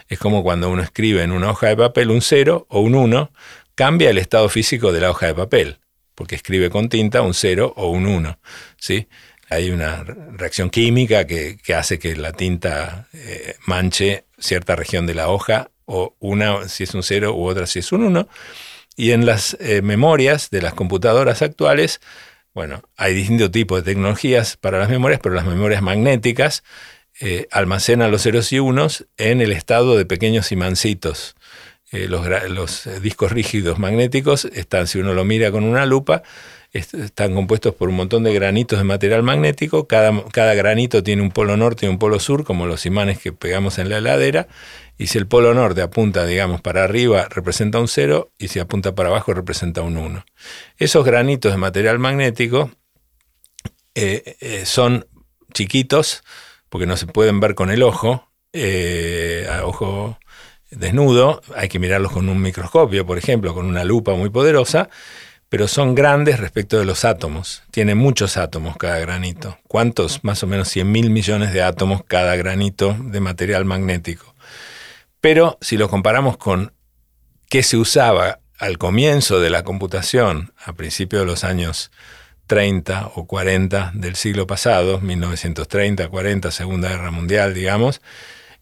Es 0.09 0.19
como 0.19 0.43
cuando 0.43 0.71
uno 0.71 0.83
escribe 0.83 1.23
en 1.23 1.33
una 1.33 1.51
hoja 1.51 1.69
de 1.69 1.77
papel 1.77 2.11
un 2.11 2.21
0 2.21 2.67
o 2.69 2.81
un 2.81 2.95
1, 2.95 3.31
cambia 3.75 4.11
el 4.11 4.19
estado 4.19 4.49
físico 4.49 4.93
de 4.93 5.01
la 5.01 5.11
hoja 5.11 5.27
de 5.27 5.35
papel, 5.35 5.79
porque 6.15 6.35
escribe 6.35 6.71
con 6.71 6.89
tinta 6.89 7.23
un 7.23 7.35
0 7.35 7.73
o 7.77 7.91
un 7.91 8.07
1. 8.07 8.39
¿sí? 8.77 9.09
Hay 9.52 9.71
una 9.71 10.02
reacción 10.02 10.71
química 10.71 11.26
que, 11.26 11.59
hace 11.76 11.99
que 11.99 12.16
la 12.16 12.32
tinta 12.32 13.09
eh, 13.12 13.56
manche 13.66 14.25
cierta 14.38 14.76
región 14.76 15.06
de 15.06 15.14
la 15.14 15.28
hoja, 15.28 15.71
o 15.85 16.14
una 16.21 16.68
si 16.68 16.85
es 16.85 16.94
un 16.94 17.02
0 17.02 17.35
u 17.35 17.47
otra 17.47 17.66
si 17.66 17.80
es 17.80 17.92
un 17.92 18.04
1. 18.04 18.28
Y 18.97 19.11
en 19.11 19.26
las 19.26 19.59
eh, 19.61 19.82
memorias 19.82 20.49
de 20.49 20.62
las 20.62 20.73
computadoras 20.73 21.42
actuales, 21.42 22.00
bueno, 22.54 22.82
hay 22.97 23.12
distintos 23.14 23.50
tipos 23.50 23.78
de 23.78 23.92
tecnologías 23.92 24.56
para 24.56 24.78
las 24.78 24.88
memorias, 24.88 25.21
pero 25.23 25.35
las 25.35 25.44
memorias 25.44 25.82
magnéticas 25.82 26.62
eh, 27.21 27.47
almacenan 27.50 28.11
los 28.11 28.23
ceros 28.23 28.50
y 28.52 28.59
unos 28.59 29.06
en 29.18 29.42
el 29.42 29.52
estado 29.52 29.99
de 29.99 30.06
pequeños 30.06 30.50
imancitos. 30.50 31.37
los, 31.90 32.88
discos 33.02 33.32
rígidos 33.32 33.78
magnéticos 33.78 34.47
están, 34.47 34.87
si 34.87 34.99
uno 34.99 35.12
lo 35.12 35.25
mira 35.26 35.50
con 35.50 35.64
una 35.64 35.85
lupa, 35.85 36.23
están 36.73 37.35
compuestos 37.35 37.75
por 37.75 37.91
un 37.91 37.97
montón 37.97 38.23
de 38.23 38.33
granitos 38.33 38.79
de 38.79 38.85
material 38.85 39.23
magnético. 39.23 39.87
Cada, 39.87 40.25
cada, 40.33 40.55
granito 40.55 41.02
tiene 41.02 41.23
un 41.23 41.31
polo 41.31 41.57
norte 41.57 41.87
y 41.87 41.88
un 41.88 41.99
polo 41.99 42.19
sur, 42.19 42.45
como 42.45 42.67
los 42.67 42.87
imanes 42.87 43.19
que 43.19 43.33
pegamos 43.33 43.79
en 43.79 43.91
la 43.91 43.99
heladera. 43.99 44.49
Y 44.97 45.09
si 45.09 45.19
el 45.19 45.26
polo 45.26 45.52
norte 45.52 45.83
apunta, 45.83 46.25
digamos, 46.25 46.61
para 46.61 46.85
arriba, 46.85 47.29
representa 47.29 47.79
un 47.79 47.88
0, 47.88 48.33
y 48.38 48.49
si 48.49 48.59
apunta 48.59 48.95
para 48.95 49.11
abajo, 49.11 49.35
representa 49.35 49.83
un 49.83 49.97
1. 49.97 50.25
Esos 50.79 51.05
granitos 51.05 51.52
de 51.52 51.59
material 51.59 51.99
magnético 51.99 52.71
eh, 53.95 54.37
eh, 54.41 54.64
son 54.64 55.07
chiquitos, 55.52 56.25
porque 56.71 56.87
no 56.87 56.97
se 56.97 57.07
pueden 57.07 57.41
ver 57.41 57.55
con 57.55 57.71
el 57.71 57.83
ojo, 57.83 58.29
a 58.55 59.64
ojo 59.64 60.19
desnudo, 60.71 61.43
hay 61.55 61.69
que 61.69 61.79
mirarlos 61.79 62.12
con 62.12 62.29
un 62.29 62.41
microscopio, 62.41 63.07
por 63.07 63.19
ejemplo, 63.19 63.55
con 63.55 63.67
una 63.67 63.85
lupa 63.85 64.14
muy 64.14 64.31
poderosa, 64.31 64.88
pero 65.52 65.68
son 65.68 65.94
grandes 65.94 66.40
respecto 66.40 66.78
de 66.78 66.87
los 66.87 67.04
átomos. 67.04 67.62
Tiene 67.71 67.94
muchos 67.94 68.38
átomos 68.38 68.78
cada 68.78 68.99
granito. 69.00 69.59
¿Cuántos? 69.68 70.25
Más 70.25 70.42
o 70.42 70.47
menos 70.47 70.68
100 70.68 70.90
mil 70.90 71.11
millones 71.11 71.52
de 71.52 71.62
átomos 71.62 72.02
cada 72.09 72.37
granito 72.37 72.97
de 72.99 73.21
material 73.21 73.66
magnético. 73.66 74.35
Pero 75.21 75.59
si 75.61 75.76
lo 75.76 75.90
comparamos 75.90 76.38
con 76.38 76.73
qué 77.50 77.62
se 77.62 77.76
usaba 77.76 78.40
al 78.59 78.78
comienzo 78.78 79.40
de 79.40 79.50
la 79.50 79.62
computación, 79.62 80.54
a 80.56 80.73
principios 80.73 81.21
de 81.21 81.26
los 81.26 81.44
años 81.44 81.90
30 82.47 83.11
o 83.14 83.26
40 83.26 83.90
del 83.92 84.16
siglo 84.16 84.47
pasado, 84.47 85.02
1930, 85.02 86.09
40, 86.09 86.50
Segunda 86.50 86.88
Guerra 86.88 87.11
Mundial, 87.11 87.52
digamos, 87.52 88.00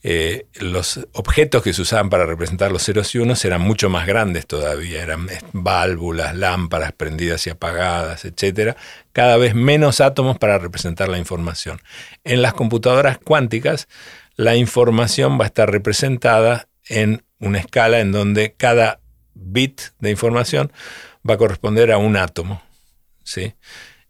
eh, 0.02 0.47
los 0.54 1.07
objetos 1.12 1.62
que 1.62 1.75
se 1.75 1.83
usaban 1.83 2.09
para 2.09 2.25
representar 2.25 2.73
los 2.73 2.83
ceros 2.85 3.14
y 3.14 3.19
unos 3.19 3.45
eran 3.45 3.61
mucho 3.61 3.90
más 3.90 4.07
grandes 4.07 4.47
todavía, 4.47 5.02
eran 5.02 5.28
válvulas, 5.52 6.35
lámparas 6.35 6.92
prendidas 6.92 7.47
y 7.47 7.50
apagadas, 7.50 8.25
etc. 8.25 8.76
Cada 9.12 9.37
vez 9.37 9.54
menos 9.54 10.00
átomos 10.00 10.38
para 10.38 10.59
representar 10.59 11.09
la 11.09 11.19
información. 11.19 11.80
En 12.25 12.40
las 12.40 12.54
computadoras 12.54 13.19
cuánticas, 13.19 13.88
la 14.37 14.57
información 14.57 15.38
va 15.38 15.45
a 15.45 15.49
estar 15.49 15.71
representada 15.71 16.66
en 16.88 17.23
una 17.38 17.59
escala 17.59 18.00
en 18.00 18.12
donde 18.12 18.54
cada 18.57 19.00
bit 19.35 19.80
de 19.99 20.11
información 20.11 20.73
va 21.28 21.35
a 21.35 21.38
corresponder 21.38 21.92
a 21.92 21.99
un 21.99 22.16
átomo. 22.16 22.62
¿sí? 23.23 23.54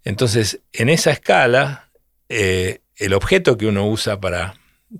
Entonces, 0.04 0.60
en 0.72 0.88
esa 0.88 1.10
escala, 1.10 1.90
eh, 2.28 2.80
el 2.96 3.12
objeto 3.12 3.58
que 3.58 3.66
uno 3.66 3.88
usa 3.88 4.20
para, 4.20 4.54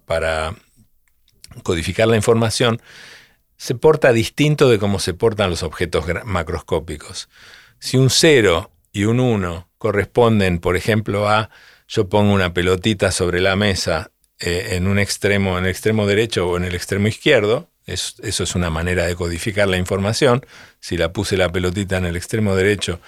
para 0.05 0.55
codificar 1.63 2.09
la 2.09 2.17
información, 2.17 2.81
se 3.57 3.75
porta 3.75 4.13
distinto 4.13 4.69
de 4.71 4.79
cómo 4.79 4.99
se 4.99 5.15
portan 5.15 5.51
los 5.51 5.63
objetos 5.63 6.07
macroscópicos. 6.25 7.29
Si 7.79 7.97
un 7.97 8.11
0 8.11 8.71
y 8.93 9.05
un 9.05 9.21
1 9.21 9.69
corresponden, 9.79 10.59
por 10.59 10.77
ejemplo, 10.77 11.29
a 11.29 11.51
yo 11.87 12.09
pongo 12.09 12.33
una 12.33 12.55
pelotita 12.55 13.11
sobre 13.11 13.41
la 13.41 13.57
mesa 13.57 14.13
eh, 14.39 14.69
en 14.73 14.87
un 14.87 14.99
extremo, 14.99 15.59
en 15.59 15.65
el 15.65 15.71
extremo 15.71 16.07
derecho 16.07 16.49
o 16.49 16.57
en 16.57 16.65
el 16.65 16.75
extremo 16.75 17.09
izquierdo, 17.09 17.69
eso 17.87 18.45
es 18.45 18.55
una 18.55 18.71
manera 18.71 19.07
de 19.07 19.17
codificar 19.17 19.69
la 19.69 19.77
información. 19.77 20.47
Si 20.79 20.97
la 20.97 21.13
puse 21.13 21.37
la 21.37 21.51
pelotita 21.51 21.97
en 21.97 22.05
el 22.05 22.17
extremo 22.17 22.55
derecho, 22.55 23.01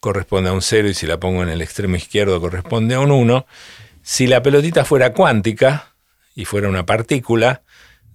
corresponde 0.00 0.50
a 0.50 0.52
un 0.52 0.62
0 0.62 0.88
y 0.88 0.94
si 0.94 1.06
la 1.06 1.20
pongo 1.20 1.42
en 1.42 1.50
el 1.50 1.60
extremo 1.60 1.96
izquierdo 1.96 2.40
corresponde 2.40 2.94
a 2.94 3.00
un 3.00 3.10
1. 3.10 3.46
Si 4.02 4.26
la 4.26 4.42
pelotita 4.42 4.84
fuera 4.84 5.12
cuántica 5.12 5.94
y 6.34 6.44
fuera 6.44 6.68
una 6.68 6.86
partícula, 6.86 7.62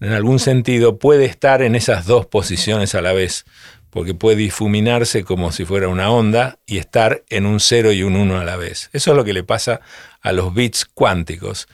en 0.01 0.13
algún 0.13 0.39
sentido 0.39 0.98
puede 0.98 1.25
estar 1.25 1.62
en 1.62 1.75
esas 1.75 2.05
dos 2.05 2.25
posiciones 2.25 2.96
a 2.96 3.01
la 3.01 3.13
vez, 3.13 3.46
porque 3.91 4.13
puede 4.13 4.38
difuminarse 4.38 5.24
como 5.24 5.51
si 5.51 5.63
fuera 5.63 5.88
una 5.88 6.10
onda 6.10 6.60
y 6.65 6.79
estar 6.79 7.24
en 7.29 7.46
un 7.46 7.60
0 7.60 7.91
y 7.91 8.03
un 8.03 8.15
1 8.15 8.39
a 8.39 8.43
la 8.43 8.58
vez. 8.58 8.89
Eso 8.93 9.12
es 9.12 9.17
lo 9.17 9.24
que 9.24 9.34
le 9.34 9.43
pasa 9.43 9.81
a 10.22 10.31
los 10.31 10.53
bits 10.53 10.86
cuánticos, 10.86 11.67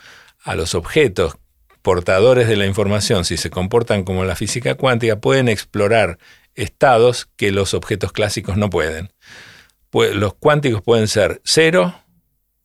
a 0.44 0.56
los 0.56 0.76
objetos 0.76 1.38
portadores 1.82 2.50
de 2.50 2.58
la 2.58 2.66
información, 2.66 3.24
si 3.24 3.38
se 3.38 3.50
comportan 3.50 4.04
como 4.04 4.26
la 4.26 4.36
física 4.36 4.76
cuántica, 4.76 5.22
pueden 5.22 5.48
explorar 5.48 6.18
estados 6.54 7.30
que 7.38 7.52
los 7.52 7.74
objetos 7.74 8.12
clásicos 8.12 8.58
no 8.58 8.70
pueden. 8.70 9.14
Pues 9.90 10.14
los 10.14 10.34
cuánticos 10.34 10.82
pueden 10.82 11.08
ser 11.08 11.40
0, 11.46 11.98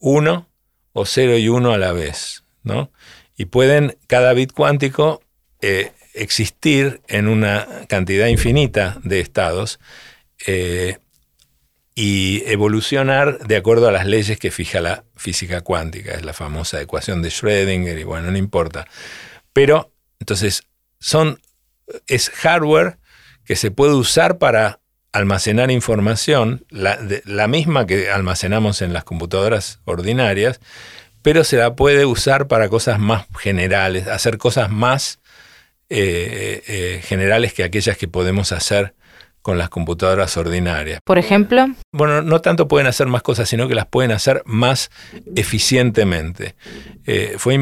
1 0.00 0.48
o 0.92 1.06
0 1.06 1.38
y 1.38 1.48
1 1.48 1.72
a 1.72 1.78
la 1.78 1.92
vez, 1.92 2.42
¿no? 2.64 2.90
Y 3.36 3.44
pueden, 3.44 3.96
cada 4.08 4.32
bit 4.32 4.52
cuántico 4.52 5.21
eh, 5.62 5.92
existir 6.14 7.00
en 7.08 7.28
una 7.28 7.66
cantidad 7.88 8.26
infinita 8.26 8.98
de 9.02 9.20
estados 9.20 9.80
eh, 10.46 10.98
y 11.94 12.42
evolucionar 12.46 13.46
de 13.46 13.56
acuerdo 13.56 13.88
a 13.88 13.92
las 13.92 14.06
leyes 14.06 14.38
que 14.38 14.50
fija 14.50 14.80
la 14.80 15.04
física 15.16 15.60
cuántica, 15.60 16.12
es 16.12 16.24
la 16.24 16.32
famosa 16.32 16.80
ecuación 16.80 17.22
de 17.22 17.28
Schrödinger 17.28 17.98
y 17.98 18.04
bueno, 18.04 18.30
no 18.30 18.36
importa. 18.36 18.86
Pero 19.52 19.92
entonces 20.18 20.64
son 20.98 21.40
es 22.06 22.30
hardware 22.30 22.98
que 23.44 23.56
se 23.56 23.70
puede 23.70 23.94
usar 23.94 24.38
para 24.38 24.80
almacenar 25.12 25.70
información, 25.70 26.64
la, 26.70 26.98
la 27.24 27.46
misma 27.46 27.86
que 27.86 28.10
almacenamos 28.10 28.82
en 28.82 28.92
las 28.92 29.04
computadoras 29.04 29.80
ordinarias, 29.84 30.60
pero 31.22 31.44
se 31.44 31.56
la 31.56 31.76
puede 31.76 32.04
usar 32.04 32.48
para 32.48 32.68
cosas 32.68 32.98
más 32.98 33.26
generales, 33.38 34.08
hacer 34.08 34.38
cosas 34.38 34.70
más 34.70 35.20
eh, 35.94 36.62
eh, 36.68 37.00
generales 37.04 37.52
que 37.52 37.64
aquellas 37.64 37.98
que 37.98 38.08
podemos 38.08 38.50
hacer 38.52 38.94
con 39.42 39.58
las 39.58 39.68
computadoras 39.68 40.38
ordinarias. 40.38 41.00
Por 41.04 41.18
ejemplo. 41.18 41.66
Bueno, 41.92 42.22
no 42.22 42.40
tanto 42.40 42.66
pueden 42.66 42.86
hacer 42.86 43.08
más 43.08 43.20
cosas, 43.20 43.46
sino 43.46 43.68
que 43.68 43.74
las 43.74 43.84
pueden 43.88 44.10
hacer 44.10 44.42
más 44.46 44.90
eficientemente. 45.36 46.54
Eh, 47.04 47.34
fue 47.36 47.58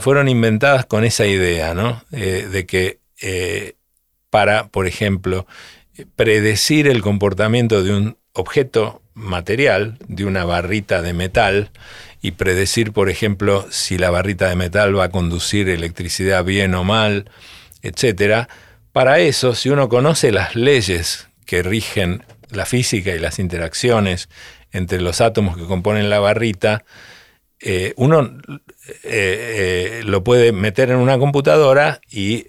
fueron 0.00 0.28
inventadas 0.28 0.86
con 0.86 1.02
esa 1.02 1.26
idea, 1.26 1.74
¿no? 1.74 2.04
de 2.12 2.66
que 2.66 3.00
para, 4.30 4.68
por 4.68 4.86
ejemplo, 4.86 5.48
predecir 6.14 6.86
el 6.86 7.02
comportamiento 7.02 7.82
de 7.82 7.96
un 7.96 8.16
objeto 8.32 9.02
material, 9.14 9.98
de 10.06 10.24
una 10.24 10.44
barrita 10.44 11.02
de 11.02 11.14
metal, 11.14 11.70
y 12.20 12.32
predecir, 12.32 12.92
por 12.92 13.10
ejemplo, 13.10 13.66
si 13.70 13.98
la 13.98 14.10
barrita 14.10 14.48
de 14.48 14.54
metal 14.54 14.96
va 14.96 15.04
a 15.04 15.10
conducir 15.10 15.68
electricidad 15.68 16.44
bien 16.44 16.76
o 16.76 16.84
mal, 16.84 17.28
etcétera. 17.82 18.48
Para 18.92 19.18
eso, 19.20 19.54
si 19.54 19.68
uno 19.68 19.88
conoce 19.88 20.32
las 20.32 20.54
leyes 20.54 21.28
que 21.46 21.62
rigen 21.62 22.24
la 22.50 22.66
física 22.66 23.14
y 23.14 23.18
las 23.18 23.38
interacciones 23.38 24.28
entre 24.70 25.00
los 25.00 25.20
átomos 25.20 25.56
que 25.56 25.64
componen 25.64 26.10
la 26.10 26.20
barrita, 26.20 26.84
eh, 27.60 27.92
uno 27.96 28.38
eh, 28.88 28.90
eh, 29.04 30.02
lo 30.04 30.24
puede 30.24 30.52
meter 30.52 30.90
en 30.90 30.96
una 30.96 31.18
computadora 31.18 32.00
y, 32.10 32.42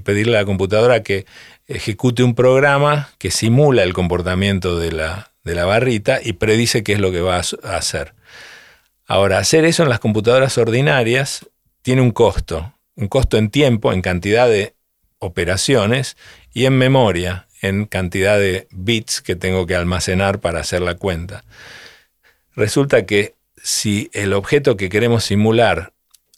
pedirle 0.00 0.36
a 0.36 0.40
la 0.40 0.46
computadora 0.46 1.02
que 1.02 1.26
ejecute 1.68 2.22
un 2.22 2.34
programa 2.34 3.10
que 3.18 3.30
simula 3.30 3.84
el 3.84 3.92
comportamiento 3.92 4.78
de 4.78 4.92
la, 4.92 5.30
de 5.44 5.54
la 5.54 5.64
barrita 5.64 6.18
y 6.22 6.32
predice 6.32 6.82
qué 6.82 6.94
es 6.94 6.98
lo 6.98 7.12
que 7.12 7.20
va 7.20 7.36
a 7.36 7.76
hacer. 7.76 8.14
Ahora, 9.06 9.38
hacer 9.38 9.64
eso 9.64 9.82
en 9.84 9.88
las 9.88 10.00
computadoras 10.00 10.58
ordinarias 10.58 11.46
tiene 11.82 12.02
un 12.02 12.10
costo 12.10 12.74
un 13.00 13.08
costo 13.08 13.38
en 13.38 13.50
tiempo, 13.50 13.92
en 13.92 14.02
cantidad 14.02 14.48
de 14.48 14.74
operaciones 15.18 16.16
y 16.52 16.66
en 16.66 16.76
memoria, 16.78 17.48
en 17.62 17.86
cantidad 17.86 18.38
de 18.38 18.68
bits 18.70 19.22
que 19.22 19.36
tengo 19.36 19.66
que 19.66 19.74
almacenar 19.74 20.40
para 20.40 20.60
hacer 20.60 20.82
la 20.82 20.94
cuenta. 20.94 21.44
Resulta 22.54 23.06
que 23.06 23.34
si 23.62 24.10
el 24.12 24.32
objeto 24.32 24.76
que 24.76 24.88
queremos 24.88 25.24
simular 25.24 25.92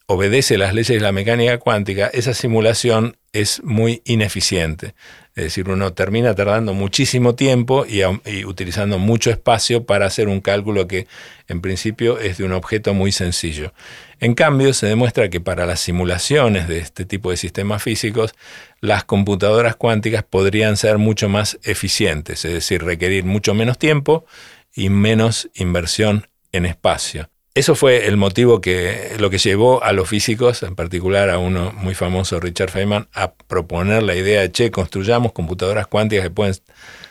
obedece 0.07 0.59
las 0.59 0.75
leyes 0.75 0.89
de 0.97 1.01
la 1.01 1.13
mecánica 1.13 1.59
cuántica, 1.59 2.09
esa 2.13 2.35
simulación 2.35 3.17
es 3.33 3.63
muy 3.65 4.03
ineficiente. 4.05 4.95
Es 5.35 5.45
decir, 5.45 5.71
uno 5.71 5.95
termina 5.95 6.35
tardando 6.35 6.75
muchísimo 6.75 7.35
tiempo 7.35 7.87
y, 7.87 8.05
utilizando 8.45 8.99
mucho 8.99 9.31
espacio 9.31 9.87
para 9.87 10.05
hacer 10.05 10.29
un 10.29 10.43
cálculo 10.43 10.87
que 10.87 11.07
en 11.49 11.63
principio 11.63 12.19
es 12.19 12.37
de 12.37 12.45
un 12.45 12.53
objeto 12.53 12.93
muy 12.93 13.13
sencillo. 13.13 13.73
En 14.21 14.35
cambio, 14.35 14.75
se 14.75 14.87
demuestra 14.87 15.31
que 15.31 15.41
para 15.41 15.65
las 15.65 15.81
simulaciones 15.81 16.69
de 16.69 16.79
este 16.79 17.07
tipo 17.07 17.31
de 17.31 17.39
sistemas 17.39 17.83
físicos, 17.83 18.35
las 18.81 19.05
computadoras 19.05 19.75
cuánticas 19.75 20.23
podrían 20.23 20.77
ser 20.77 20.99
mucho 20.99 21.31
más 21.31 21.59
eficientes, 21.63 22.45
es 22.45 22.53
decir, 22.53 22.85
requerir 22.85 23.25
mucho 23.25 23.55
menos 23.55 23.79
tiempo 23.79 24.27
y 24.75 24.91
menos 24.91 25.49
inversión 25.55 26.27
en 26.53 26.67
espacio. 26.67 27.32
Eso 27.55 27.75
fue 27.75 28.07
el 28.07 28.17
motivo 28.17 28.63
que 28.63 29.15
lo 29.19 29.29
que 29.29 29.37
llevó 29.37 29.85
a 29.85 29.93
los 29.93 30.09
físicos, 30.09 30.63
en 30.63 30.75
particular 30.75 31.29
a 31.29 31.39
uno 31.39 31.71
muy 31.73 31.95
famoso, 31.95 32.41
Richard 32.41 32.71
Feynman, 32.71 33.09
a 33.13 33.35
proponer 33.35 34.03
la 34.03 34.15
idea 34.15 34.41
de, 34.41 34.51
che, 34.51 34.71
construyamos 34.71 35.33
computadoras 35.33 35.87
cuánticas 35.87 36.25
que 36.25 36.31
pueden 36.31 36.55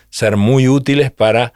ser 0.09 0.37
muy 0.37 0.67
útiles 0.67 1.11
para 1.11 1.53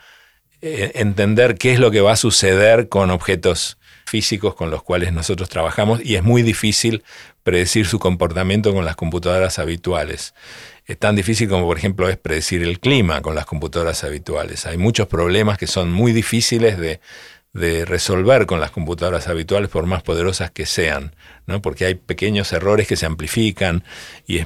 eh, 0.61 0.91
entender 0.95 1.55
qué 1.55 1.73
es 1.73 1.79
lo 1.79 1.89
que 1.89 2.01
va 2.01 2.11
a 2.11 2.15
suceder 2.15 2.87
con 2.87 3.09
objetos 3.09 3.79
físicos 4.05 4.53
con 4.53 4.69
los 4.69 4.83
cuales 4.83 5.11
nosotros 5.13 5.49
trabajamos 5.49 5.99
y 6.03 6.15
es 6.15 6.21
muy 6.21 6.43
difícil 6.43 7.03
predecir 7.41 7.87
su 7.87 7.97
comportamiento 7.97 8.71
con 8.71 8.85
las 8.85 8.95
computadoras 8.95 9.57
habituales. 9.57 10.35
Es 10.85 10.99
tan 10.99 11.15
difícil 11.15 11.49
como 11.49 11.65
por 11.65 11.79
ejemplo 11.79 12.07
es 12.07 12.17
predecir 12.17 12.61
el 12.61 12.79
clima 12.79 13.23
con 13.23 13.33
las 13.33 13.47
computadoras 13.47 14.03
habituales. 14.03 14.67
Hay 14.67 14.77
muchos 14.77 15.07
problemas 15.07 15.57
que 15.57 15.65
son 15.65 15.91
muy 15.91 16.13
difíciles 16.13 16.77
de, 16.77 16.99
resolver 17.55 18.45
con 18.45 18.59
las 18.59 18.71
computadoras 18.71 19.27
habituales 19.27 19.69
por 19.69 19.85
más 19.85 20.03
poderosas 20.03 20.51
que 20.51 20.65
sean, 20.65 21.15
¿no? 21.47 21.61
porque 21.61 21.85
hay 21.85 21.95
pequeños 21.95 22.51
errores 22.51 22.87
que 22.87 22.97
se 22.97 23.05
amplifican 23.05 23.83
y 24.27 24.41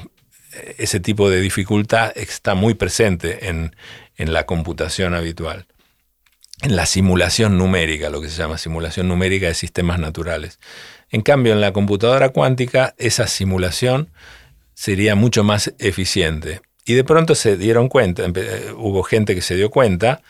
ese 0.78 1.00
tipo 1.00 1.30
de 1.30 1.42
dificultad 1.42 2.12
está 2.16 2.56
muy 2.56 2.76
presente 2.76 3.50
en, 3.50 3.76
en 4.18 4.34
la 4.34 4.46
computación 4.46 5.16
habitual 5.16 5.66
en 6.62 6.76
la 6.76 6.86
simulación 6.86 7.58
numérica, 7.58 8.10
lo 8.10 8.22
que 8.22 8.30
se 8.30 8.38
llama 8.38 8.58
simulación 8.58 9.08
numérica 9.08 9.48
de 9.48 9.54
sistemas 9.54 10.00
naturales. 10.00 10.60
En 11.10 11.22
cambio, 11.22 11.54
en 11.54 11.62
la 11.62 11.74
computadora 11.74 12.30
cuántica, 12.30 12.96
esa 12.98 13.28
simulación 13.28 14.10
sería 14.74 15.16
mucho 15.16 15.44
más 15.44 15.74
eficiente. 15.80 16.62
Y 16.86 16.94
de 16.96 17.04
pronto 17.04 17.36
se 17.36 17.56
dieron 17.56 17.88
cuenta, 17.88 18.24
hubo 18.76 19.04
gente 19.04 19.36
que 19.36 19.42
se 19.42 19.56
dio 19.56 19.70
cuenta, 19.70 20.22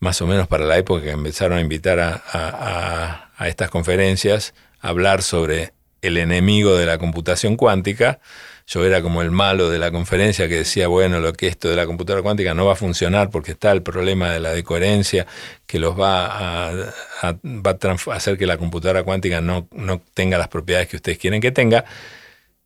más 0.00 0.20
o 0.22 0.26
menos 0.26 0.48
para 0.48 0.64
la 0.64 0.78
época 0.78 1.02
que 1.02 1.10
empezaron 1.10 1.58
a 1.58 1.60
invitar 1.60 2.00
a, 2.00 3.30
a 3.36 3.48
estas 3.48 3.70
conferencias, 3.70 4.54
a 4.80 4.88
hablar 4.88 5.22
sobre 5.22 5.72
el 6.02 6.16
enemigo 6.16 6.76
de 6.76 6.86
la 6.86 6.98
computación 6.98 7.56
cuántica, 7.56 8.20
yo 8.68 8.84
era 8.84 9.00
como 9.00 9.22
el 9.22 9.30
malo 9.30 9.70
de 9.70 9.78
la 9.78 9.90
conferencia 9.90 10.46
que 10.46 10.56
decía, 10.56 10.88
bueno, 10.88 11.20
lo 11.20 11.32
que 11.32 11.46
esto 11.46 11.70
de 11.70 11.76
la 11.76 11.86
computadora 11.86 12.22
cuántica 12.22 12.52
no 12.52 12.66
va 12.66 12.74
a 12.74 12.76
funcionar 12.76 13.30
porque 13.30 13.52
está 13.52 13.72
el 13.72 13.82
problema 13.82 14.30
de 14.30 14.40
la 14.40 14.52
decoherencia 14.52 15.26
que 15.66 15.78
los 15.78 15.98
va 15.98 16.26
a, 16.26 17.32
va 17.32 17.78
a 17.80 18.14
hacer 18.14 18.36
que 18.36 18.44
la 18.44 18.58
computadora 18.58 19.04
cuántica 19.04 19.40
no, 19.40 19.68
no, 19.72 20.02
tenga 20.12 20.36
las 20.36 20.48
propiedades 20.48 20.88
que 20.88 20.96
ustedes 20.96 21.16
quieren 21.16 21.40
que 21.40 21.50
tenga. 21.50 21.86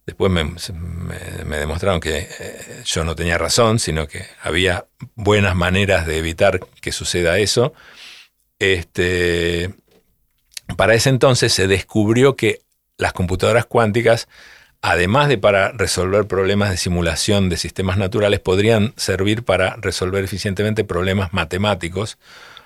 Después 0.05 0.33
me, 0.33 1.59
demostraron 1.59 2.01
que 2.01 2.29
eh, 2.29 2.83
yo 2.85 3.05
no 3.05 3.15
tenía 3.15 3.38
razón, 3.38 3.79
sino 3.79 4.09
que 4.09 4.27
había 4.43 4.87
buenas 5.15 5.55
maneras 5.55 6.07
de 6.07 6.19
evitar 6.19 6.61
que 6.81 6.93
suceda 6.93 7.38
eso. 7.38 7.73
Este, 8.59 9.75
para 10.77 10.95
ese 10.95 11.11
entonces 11.11 11.53
se 11.53 11.69
descubrió 11.69 12.37
que 12.37 12.62
las 12.97 13.12
computadoras 13.12 13.67
cuánticas 13.67 14.29
además 14.83 15.29
de 15.29 15.38
para 15.38 15.71
resolver 15.71 16.27
problemas 16.27 16.71
de 16.71 16.77
simulación 16.77 17.49
de 17.49 17.57
sistemas 17.57 17.97
naturales, 17.97 18.41
podrían 18.41 18.93
servir 18.97 19.45
para 19.45 19.77
resolver 19.77 20.25
eficientemente 20.25 20.85
problemas 20.85 21.33
matemáticos 21.33 22.19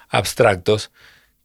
abstractos 0.08 0.90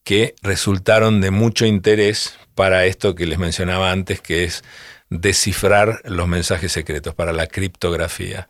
que 0.03 0.33
resultaron 0.41 1.21
de 1.21 1.29
mucho 1.29 1.65
interés 1.65 2.37
para 2.55 2.85
esto 2.85 3.15
que 3.15 3.25
les 3.25 3.37
mencionaba 3.37 3.91
antes, 3.91 4.21
que 4.21 4.45
es 4.45 4.63
descifrar 5.11 6.01
los 6.05 6.27
mensajes 6.27 6.71
secretos, 6.71 7.13
para 7.13 7.33
la 7.33 7.45
criptografía. 7.45 8.49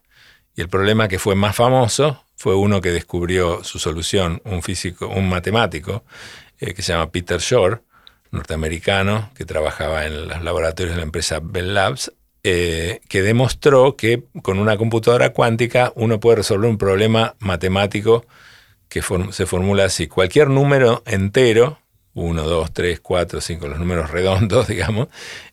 Y 0.56 0.62
el 0.62 0.70
problema 0.70 1.08
que 1.08 1.20
fue 1.20 1.36
más 1.36 1.56
famoso 1.56 2.24
fue 2.36 2.56
uno 2.56 2.82
que 2.82 2.92
descubrió 2.92 3.64
su 3.64 3.80
solución, 3.80 4.42
un 4.46 4.62
físico, 4.62 5.08
un 5.08 5.28
matemático, 5.28 6.06
eh, 6.60 6.74
que 6.74 6.84
se 6.84 6.94
llama 6.94 7.12
Peter 7.12 7.40
Shore, 7.40 7.80
norteamericano 8.30 9.32
que 9.36 9.44
trabajaba 9.44 10.06
en 10.06 10.28
los 10.28 10.42
laboratorios 10.44 10.96
de 10.96 11.02
la 11.02 11.06
empresa 11.06 11.40
Bell 11.42 11.74
Labs, 11.74 12.14
eh, 12.44 13.02
que 13.10 13.24
demostró 13.24 13.96
que 13.96 14.24
con 14.42 14.60
una 14.60 14.78
computadora 14.78 15.34
cuántica 15.34 15.92
uno 15.96 16.20
puede 16.20 16.38
resolver 16.38 16.70
un 16.70 16.78
problema 16.78 17.36
matemático 17.40 18.26
que 18.88 19.02
se 19.32 19.46
formula 19.46 19.86
así. 19.86 20.08
Cualquier 20.08 20.50
número 20.50 21.02
entero, 21.06 21.80
1, 22.14 22.44
2, 22.44 22.74
3, 22.74 23.00
4, 23.00 23.42
5, 23.42 23.68
los 23.68 23.80
números 23.80 24.12
redondos, 24.12 24.68
digamos, 24.70 25.08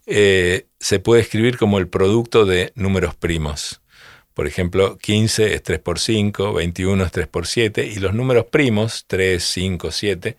eh, 0.07 0.67
se 0.79 0.99
puede 0.99 1.23
escribir 1.23 1.59
como 1.59 1.79
el 1.79 1.89
producto 1.89 2.45
de 2.45 2.73
números 2.75 3.15
primos. 3.15 3.81
Por 4.35 4.47
ejemplo, 4.47 4.99
15 4.99 5.55
es 5.55 5.63
3 5.65 5.81
por 5.81 5.99
5, 5.99 6.53
21 6.53 7.05
es 7.05 7.11
3 7.11 7.27
por 7.27 7.47
7 7.49 7.87
y 7.87 7.97
los 7.97 8.15
números 8.15 8.47
primos, 8.47 9.05
3, 9.09 9.43
5, 9.43 9.91
7, 9.91 10.37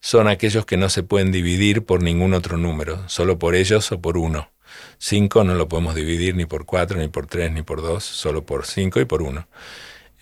son 0.00 0.26
aquellos 0.28 0.64
que 0.64 0.78
no 0.78 0.88
se 0.88 1.02
pueden 1.02 1.32
dividir 1.32 1.84
por 1.84 2.02
ningún 2.02 2.32
otro 2.32 2.56
número, 2.56 3.06
solo 3.10 3.38
por 3.38 3.54
ellos 3.54 3.92
o 3.92 4.00
por 4.00 4.16
uno. 4.16 4.50
5 4.98 5.44
no 5.44 5.54
lo 5.54 5.68
podemos 5.68 5.94
dividir 5.94 6.34
ni 6.34 6.46
por 6.46 6.64
4, 6.64 6.98
ni 6.98 7.08
por 7.08 7.26
3, 7.26 7.52
ni 7.52 7.62
por 7.62 7.82
2, 7.82 8.02
solo 8.02 8.46
por 8.46 8.64
5 8.64 9.00
y 9.00 9.04
por 9.04 9.20
1. 9.20 9.46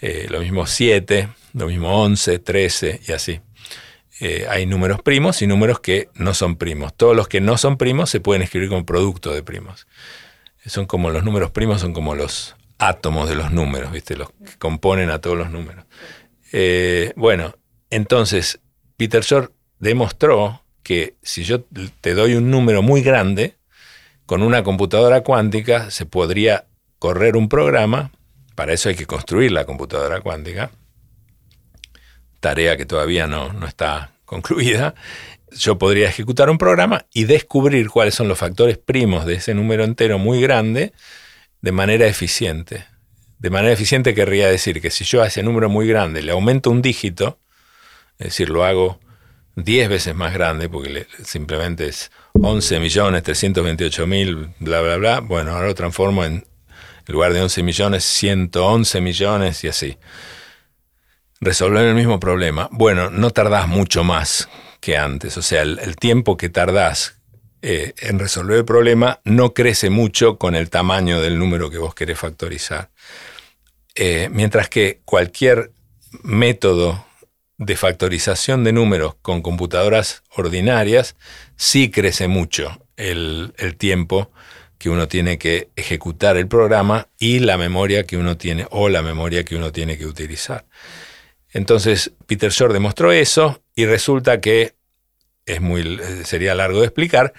Eh, 0.01 0.27
lo 0.29 0.41
mismo 0.41 0.67
7, 0.67 1.29
lo 1.53 1.67
mismo 1.67 2.03
11, 2.03 2.39
13 2.39 3.01
y 3.07 3.13
así. 3.13 3.41
Eh, 4.21 4.47
hay 4.51 4.67
números 4.67 5.01
primos 5.03 5.41
y 5.41 5.47
números 5.47 5.81
que 5.81 6.11
no 6.15 6.35
son 6.35 6.57
primos. 6.57 6.95
Todos 6.95 7.17
los 7.17 7.27
que 7.27 7.41
no 7.41 7.57
son 7.57 7.79
primos 7.79 8.11
se 8.11 8.21
pueden 8.21 8.43
escribir 8.43 8.69
como 8.69 8.85
producto 8.85 9.33
de 9.33 9.43
primos. 9.43 9.87
Son 10.67 10.85
como 10.85 11.11
los 11.11 11.25
números 11.25 11.51
primos, 11.51 11.81
son 11.81 11.95
como 11.95 12.15
los 12.15 12.55
átomos 12.79 13.29
de 13.29 13.35
los 13.35 13.51
números, 13.51 13.91
¿viste? 13.93 14.17
Los 14.17 14.31
que 14.31 14.59
componen 14.59 15.11
a 15.11 15.21
todos 15.21 15.39
los 15.39 15.51
números. 15.51 15.87
Eh, 16.53 17.13
bueno, 17.17 17.55
entonces 17.89 18.61
Peter 18.99 19.23
Shor 19.23 19.53
demostró 19.79 20.63
que 20.83 21.15
si 21.23 21.45
yo 21.45 21.63
te 22.01 22.15
doy 22.15 22.35
un 22.35 22.51
número 22.51 22.83
muy 22.83 23.03
grande, 23.03 23.57
con 24.27 24.43
una 24.43 24.63
computadora 24.63 25.23
cuántica 25.23 25.91
se 25.91 26.05
podría 26.07 26.67
correr 26.99 27.37
un 27.37 27.49
programa, 27.49 28.13
para 28.55 28.75
eso 28.75 28.91
hay 28.91 28.95
que 28.95 29.07
construir 29.07 29.53
la 29.53 29.65
computadora 29.65 30.21
cuántica, 30.21 30.71
tarea 32.41 32.77
que 32.77 32.87
todavía 32.87 33.27
no, 33.27 33.53
no 33.53 33.67
está 33.67 34.13
concluida, 34.25 34.95
yo 35.53 35.79
podría 35.79 36.09
ejecutar 36.09 36.51
un 36.51 36.59
programa 36.59 37.07
y 37.13 37.25
descubrir 37.25 37.89
cuáles 37.89 38.15
son 38.15 38.29
los 38.29 38.39
factores 38.39 38.79
primos 38.79 39.27
de 39.27 39.35
ese 39.35 39.55
número 39.55 39.85
entero 39.85 40.19
muy 40.19 40.41
grande 40.41 40.93
de 41.61 41.73
manera 41.73 42.07
eficiente. 42.07 42.85
De 43.39 43.51
manera 43.51 43.73
eficiente 43.73 44.15
querría 44.15 44.49
decir 44.49 44.81
que 44.81 44.91
si 44.91 45.05
yo 45.05 45.23
a 45.23 45.27
ese 45.27 45.43
número 45.43 45.69
muy 45.69 45.87
grande 45.87 46.23
le 46.23 46.33
aumento 46.33 46.71
un 46.71 46.83
dígito, 46.83 47.39
es 48.19 48.29
decir, 48.29 48.51
lo 48.51 48.65
hago 48.65 49.01
10 49.57 49.89
veces 49.89 50.15
más 50.15 50.33
grande, 50.33 50.69
porque 50.69 51.07
simplemente 51.25 51.89
es 51.89 52.11
11 52.35 52.81
millones 52.81 53.23
328 53.23 54.07
mil, 54.07 54.51
bla, 54.59 54.81
bla, 54.81 54.97
bla, 54.97 55.21
bueno, 55.21 55.53
ahora 55.53 55.69
lo 55.69 55.75
transformo 55.75 56.25
en, 56.25 56.35
en 56.35 57.13
lugar 57.13 57.33
de 57.33 57.43
11 57.43 57.63
millones, 57.63 58.05
111 58.05 59.01
millones 59.01 59.65
y 59.65 59.69
así. 59.69 59.99
Resolver 61.41 61.85
el 61.87 61.95
mismo 61.95 62.21
problema. 62.21 62.69
Bueno, 62.71 63.11
no 63.11 63.31
tardás 63.31 63.67
mucho 63.67 64.05
más 64.05 64.49
que 64.81 64.97
antes, 64.97 65.37
o 65.37 65.43
sea, 65.43 65.63
el 65.63 65.97
tiempo 65.97 66.37
que 66.37 66.49
tardás 66.49 67.21
eh, 67.63 67.93
en 67.99 68.19
resolver 68.19 68.57
el 68.57 68.65
problema 68.65 69.21
no 69.25 69.53
crece 69.53 69.91
mucho 69.91 70.39
con 70.39 70.55
el 70.55 70.71
tamaño 70.71 71.21
del 71.21 71.39
número 71.39 71.71
que 71.71 71.77
vos 71.77 71.95
querés 71.95 72.19
factorizar. 72.19 72.89
Eh, 73.95 74.31
mientras 74.33 74.71
que 74.71 75.01
cualquier 75.05 75.71
método 76.23 77.05
de 77.59 77.77
factorización 77.77 78.65
de 78.65 78.73
números 78.73 79.17
con 79.21 79.43
computadoras 79.43 80.23
ordinarias 80.31 81.17
sí 81.57 81.91
crece 81.91 82.29
mucho 82.29 82.83
el, 82.97 83.53
el 83.59 83.77
tiempo 83.77 84.31
que 84.79 84.89
uno 84.89 85.09
tiene 85.09 85.37
que 85.37 85.69
ejecutar 85.77 86.39
el 86.39 86.49
programa 86.49 87.09
y 87.19 87.41
la 87.41 87.59
memoria 87.59 88.07
que 88.07 88.17
uno 88.17 88.39
tiene 88.39 88.67
o 88.71 88.89
la 88.89 89.03
memoria 89.03 89.45
que 89.45 89.57
uno 89.57 89.71
tiene 89.71 89.99
que 89.99 90.07
utilizar. 90.07 90.65
Entonces 91.53 92.13
Peter 92.27 92.51
Shor 92.51 92.73
demostró 92.73 93.13
eso 93.13 93.63
y 93.75 93.87
resulta 93.87 94.41
que 94.41 94.75
es 95.47 95.61
muy, 95.61 95.99
sería 96.25 96.55
largo 96.55 96.81
de 96.81 96.87
explicar, 96.87 97.33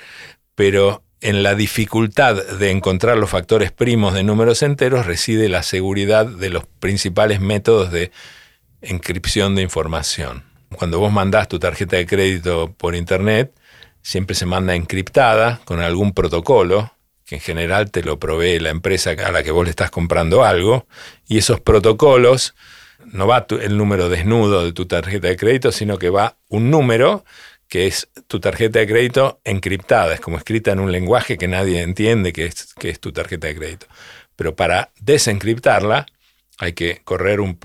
pero 0.55 1.03
en 1.21 1.43
la 1.43 1.55
dificultad 1.55 2.35
de 2.35 2.71
encontrar 2.71 3.17
los 3.17 3.29
factores 3.29 3.71
primos 3.71 4.13
de 4.13 4.23
números 4.23 4.63
enteros 4.63 5.05
reside 5.05 5.49
la 5.49 5.63
seguridad 5.63 6.25
de 6.25 6.49
los 6.49 6.65
principales 6.79 7.39
métodos 7.39 7.91
de 7.91 8.11
encripción 8.81 9.55
de 9.55 9.61
información. 9.61 10.43
Cuando 10.75 10.99
vos 10.99 11.11
mandás 11.11 11.47
tu 11.47 11.59
tarjeta 11.59 11.97
de 11.97 12.07
crédito 12.07 12.73
por 12.75 12.95
internet, 12.95 13.53
siempre 14.01 14.35
se 14.35 14.45
manda 14.45 14.73
encriptada 14.73 15.61
con 15.65 15.79
algún 15.79 16.13
protocolo, 16.13 16.91
que 17.25 17.35
en 17.35 17.41
general 17.41 17.91
te 17.91 18.03
lo 18.03 18.19
provee 18.19 18.59
la 18.59 18.69
empresa 18.69 19.11
a 19.11 19.31
la 19.31 19.43
que 19.43 19.51
vos 19.51 19.63
le 19.63 19.69
estás 19.69 19.91
comprando 19.91 20.43
algo, 20.43 20.87
y 21.27 21.37
esos 21.37 21.59
protocolos 21.59 22.55
no 23.05 23.27
va 23.27 23.45
el 23.49 23.77
número 23.77 24.09
desnudo 24.09 24.63
de 24.63 24.73
tu 24.73 24.85
tarjeta 24.85 25.27
de 25.27 25.37
crédito, 25.37 25.71
sino 25.71 25.97
que 25.97 26.09
va 26.09 26.37
un 26.47 26.69
número 26.69 27.23
que 27.67 27.87
es 27.87 28.09
tu 28.27 28.41
tarjeta 28.41 28.79
de 28.79 28.87
crédito 28.87 29.39
encriptada, 29.45 30.13
es 30.13 30.19
como 30.19 30.37
escrita 30.37 30.73
en 30.73 30.81
un 30.81 30.91
lenguaje 30.91 31.37
que 31.37 31.47
nadie 31.47 31.81
entiende 31.81 32.33
que 32.33 32.47
es, 32.47 32.73
que 32.73 32.89
es 32.89 32.99
tu 32.99 33.13
tarjeta 33.13 33.47
de 33.47 33.55
crédito. 33.55 33.87
Pero 34.35 34.55
para 34.55 34.91
desencriptarla 34.99 36.05
hay 36.57 36.73
que 36.73 37.01
correr 37.03 37.39
un, 37.39 37.57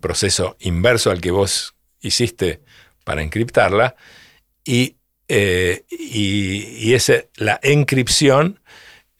proceso 0.00 0.56
inverso 0.60 1.10
al 1.10 1.20
que 1.20 1.30
vos 1.30 1.74
hiciste 2.00 2.60
para 3.04 3.22
encriptarla 3.22 3.94
y, 4.64 4.96
eh, 5.28 5.84
y, 5.90 6.96
la 7.36 7.60
encripción, 7.62 8.60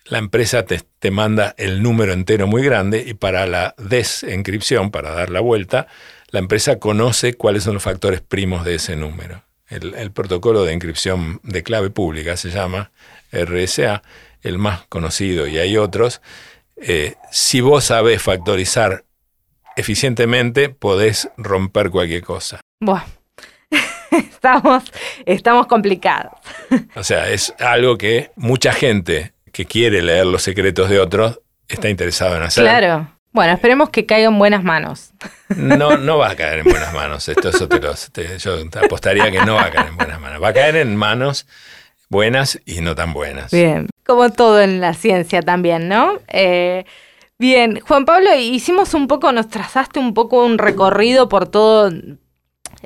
la 0.09 0.19
empresa 0.19 0.65
te, 0.65 0.81
te 0.99 1.11
manda 1.11 1.55
el 1.59 1.83
número 1.83 2.13
entero 2.13 2.47
muy 2.47 2.63
grande 2.63 3.05
y 3.07 3.15
para 3.15 3.47
la 3.47 3.75
desencripción, 3.79 4.91
para 4.91 5.13
dar 5.13 5.31
la 5.31 5.41
vuelta, 5.41 5.87
la 6.31 6.39
empresa 6.41 6.79
conoce 6.79 7.35
cuáles 7.35 7.65
son 7.65 7.75
los 7.75 7.83
factores 7.83 8.21
primos 8.21 8.65
de 8.65 8.77
ese 8.77 8.97
número. 8.97 9.43
el, 9.69 10.13
protocolo 10.13 10.65
de 10.65 10.73
encripción 10.73 11.41
de 11.43 11.63
clave 11.63 11.91
pública, 11.91 12.37
se 12.37 12.51
llama 12.51 12.93
RSA, 13.33 14.03
el 14.43 14.59
más 14.59 14.87
conocido, 14.89 15.47
y 15.47 15.59
hay 15.59 15.77
otros. 15.77 16.21
Eh, 16.77 17.15
si 17.33 17.61
vos 17.61 17.85
sabés 17.85 18.23
factorizar 18.23 19.05
eficientemente, 19.77 20.69
podés 20.69 21.31
romper 21.37 21.91
cualquier 21.91 22.23
cosa. 22.23 22.61
Bueno, 22.81 23.05
estamos, 24.11 24.85
estamos 25.25 25.67
complicados. 25.67 26.33
O 26.95 27.03
sea, 27.03 27.31
es 27.31 27.55
algo 27.59 27.99
que 27.99 28.31
mucha 28.37 28.73
gente 28.73 29.33
que 29.57 29.65
quiere 29.65 30.03
leer 30.03 30.27
los 30.27 30.43
secretos 30.43 30.91
de 30.91 31.01
otros 31.01 31.41
está 31.67 31.89
interesado 31.89 32.37
en 32.37 32.43
hacer. 32.43 32.63
Claro. 32.63 33.11
Bueno, 33.33 33.55
esperemos 33.55 33.89
que 33.89 34.05
caiga 34.05 34.29
en 34.29 34.39
buenas 34.39 34.63
manos. 34.63 35.13
No, 35.57 35.97
no 35.97 36.19
va 36.19 36.33
a 36.33 36.37
caer 36.37 36.59
en 36.59 36.65
buenas 36.65 36.93
manos. 36.93 37.27
Esto, 37.27 37.49
eso 37.49 37.67
te 37.67 38.39
yo 38.39 38.59
apostaría 38.85 39.31
que 39.31 39.41
no 39.47 39.55
va 39.55 39.65
a 39.65 39.71
caer 39.71 39.89
en 39.89 39.97
buenas 39.97 40.21
manos. 40.21 40.43
Va 40.43 40.49
a 40.49 40.53
caer 40.53 40.77
en 40.77 40.95
manos 40.95 41.47
buenas 42.11 42.61
y 42.67 42.83
no 42.83 42.95
tan 42.95 43.15
buenas. 43.15 43.51
Bien, 43.51 43.89
como 44.05 44.29
todo 44.29 44.61
en 44.61 44.83
la 44.83 44.93
ciencia 44.93 45.41
también, 45.41 45.89
¿no? 45.89 46.19
Eh, 46.29 46.85
bien, 47.39 47.81
Juan 47.81 48.05
Pablo, 48.05 48.35
hicimos 48.39 48.93
un 48.93 49.09
poco, 49.09 49.33
nos 49.33 49.49
trazaste 49.49 49.99
un 49.99 50.13
poco 50.13 50.45
un 50.45 50.59
recorrido 50.59 51.31
por 51.31 51.49
todo 51.49 51.91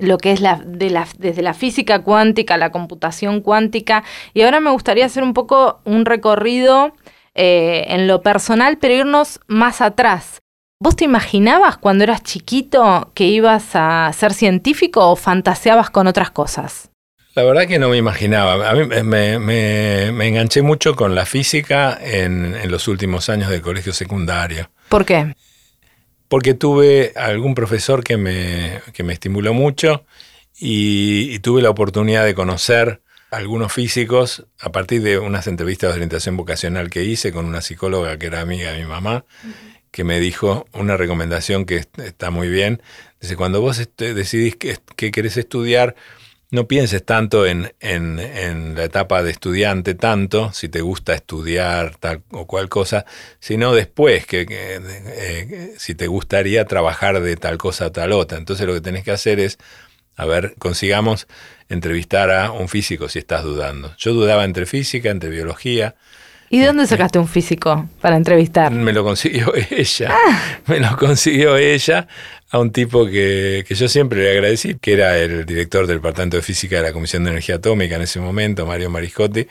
lo 0.00 0.18
que 0.18 0.32
es 0.32 0.40
la, 0.40 0.62
de 0.64 0.90
la, 0.90 1.06
desde 1.18 1.42
la 1.42 1.54
física 1.54 2.02
cuántica, 2.02 2.56
la 2.56 2.70
computación 2.70 3.40
cuántica, 3.40 4.04
y 4.34 4.42
ahora 4.42 4.60
me 4.60 4.70
gustaría 4.70 5.06
hacer 5.06 5.22
un 5.22 5.34
poco 5.34 5.80
un 5.84 6.04
recorrido 6.04 6.92
eh, 7.34 7.84
en 7.88 8.06
lo 8.06 8.22
personal, 8.22 8.78
pero 8.78 8.94
irnos 8.94 9.40
más 9.46 9.80
atrás. 9.80 10.40
¿Vos 10.82 10.96
te 10.96 11.04
imaginabas 11.04 11.76
cuando 11.76 12.04
eras 12.04 12.22
chiquito 12.22 13.12
que 13.14 13.26
ibas 13.26 13.70
a 13.74 14.10
ser 14.14 14.32
científico 14.32 15.10
o 15.10 15.16
fantaseabas 15.16 15.90
con 15.90 16.06
otras 16.06 16.30
cosas? 16.30 16.90
La 17.34 17.44
verdad 17.44 17.66
que 17.66 17.78
no 17.78 17.90
me 17.90 17.96
imaginaba. 17.96 18.68
A 18.68 18.74
mí 18.74 18.86
me, 18.86 20.26
enganché 20.26 20.62
mucho 20.62 20.96
con 20.96 21.14
la 21.14 21.26
física 21.26 21.98
en, 22.00 22.70
los 22.70 22.88
últimos 22.88 23.28
años 23.28 23.50
del 23.50 23.60
colegio 23.60 23.92
secundario. 23.92 24.70
¿Por 24.88 25.04
qué? 25.04 25.34
Porque 26.30 26.54
tuve 26.54 27.12
algún 27.16 27.56
profesor 27.56 28.04
que 28.04 28.16
me, 28.16 28.80
me 29.02 29.12
estimuló 29.12 29.52
mucho 29.52 30.04
y, 30.56 31.40
tuve 31.40 31.60
la 31.60 31.70
oportunidad 31.70 32.24
de 32.24 32.36
conocer 32.36 33.02
algunos 33.32 33.72
físicos 33.72 34.46
a 34.60 34.70
partir 34.70 35.02
de 35.02 35.18
unas 35.18 35.48
entrevistas 35.48 35.90
de 35.90 35.94
orientación 35.94 36.36
vocacional 36.36 36.88
que 36.88 37.02
hice 37.02 37.32
con 37.32 37.46
una 37.46 37.60
psicóloga 37.62 38.16
que 38.16 38.26
era 38.26 38.42
amiga 38.42 38.70
de 38.70 38.78
mi 38.78 38.86
mamá, 38.86 39.24
que 39.90 40.04
me 40.04 40.20
dijo 40.20 40.68
una 40.72 40.96
recomendación 40.96 41.64
que 41.64 41.84
está 41.96 42.30
muy 42.30 42.48
bien. 42.48 42.80
Dice, 43.20 43.34
cuando 43.34 43.60
vos 43.60 43.84
decidís 43.96 44.54
qué, 44.54 45.10
querés 45.10 45.36
estudiar, 45.36 45.96
no 46.50 46.66
pienses 46.66 47.04
tanto 47.04 47.46
en, 47.46 47.72
en, 47.80 48.74
la 48.74 48.84
etapa 48.84 49.22
de 49.22 49.30
estudiante, 49.30 49.94
tanto, 49.94 50.52
si 50.52 50.68
te 50.68 50.80
gusta 50.80 51.14
estudiar 51.14 51.96
tal 51.96 52.22
o 52.32 52.46
cual 52.46 52.68
cosa, 52.68 53.06
sino 53.38 53.72
después, 53.72 54.26
que, 54.26 54.46
eh, 54.48 55.74
si 55.78 55.94
te 55.94 56.08
gustaría 56.08 56.64
trabajar 56.64 57.20
de 57.20 57.36
tal 57.36 57.56
cosa 57.56 57.86
o 57.86 57.92
tal 57.92 58.12
otra. 58.12 58.38
Entonces 58.38 58.66
lo 58.66 58.74
que 58.74 58.80
tenés 58.80 59.04
que 59.04 59.12
hacer 59.12 59.38
es, 59.38 59.58
a 60.16 60.26
ver, 60.26 60.54
consigamos 60.58 61.28
entrevistar 61.68 62.30
a 62.30 62.50
un 62.50 62.68
físico 62.68 63.08
si 63.08 63.20
estás 63.20 63.44
dudando. 63.44 63.94
Yo 63.96 64.12
dudaba 64.12 64.44
entre 64.44 64.66
física, 64.66 65.10
entre 65.10 65.30
biología. 65.30 65.94
¿Y 66.52 66.58
de 66.58 66.66
dónde 66.66 66.84
sacaste 66.88 67.20
un 67.20 67.28
físico 67.28 67.88
para 68.00 68.16
entrevistar? 68.16 68.72
Me 68.72 68.92
lo 68.92 69.04
consiguió 69.04 69.52
ella. 69.70 70.10
Ah. 70.10 70.58
Me 70.66 70.80
lo 70.80 70.96
consiguió 70.96 71.56
ella 71.56 72.08
a 72.50 72.58
un 72.58 72.72
tipo 72.72 73.06
que, 73.06 73.64
yo 73.68 73.88
siempre 73.88 74.24
le 74.24 74.32
agradecí, 74.32 74.74
que 74.74 74.94
era 74.94 75.16
el 75.16 75.46
director 75.46 75.86
del 75.86 75.98
Departamento 75.98 76.36
de 76.36 76.42
Física 76.42 76.76
de 76.76 76.82
la 76.82 76.92
Comisión 76.92 77.22
de 77.22 77.30
Energía 77.30 77.54
Atómica 77.54 77.94
en 77.94 78.02
ese 78.02 78.18
momento, 78.18 78.66
Mario 78.66 78.90
Mariscotti. 78.90 79.46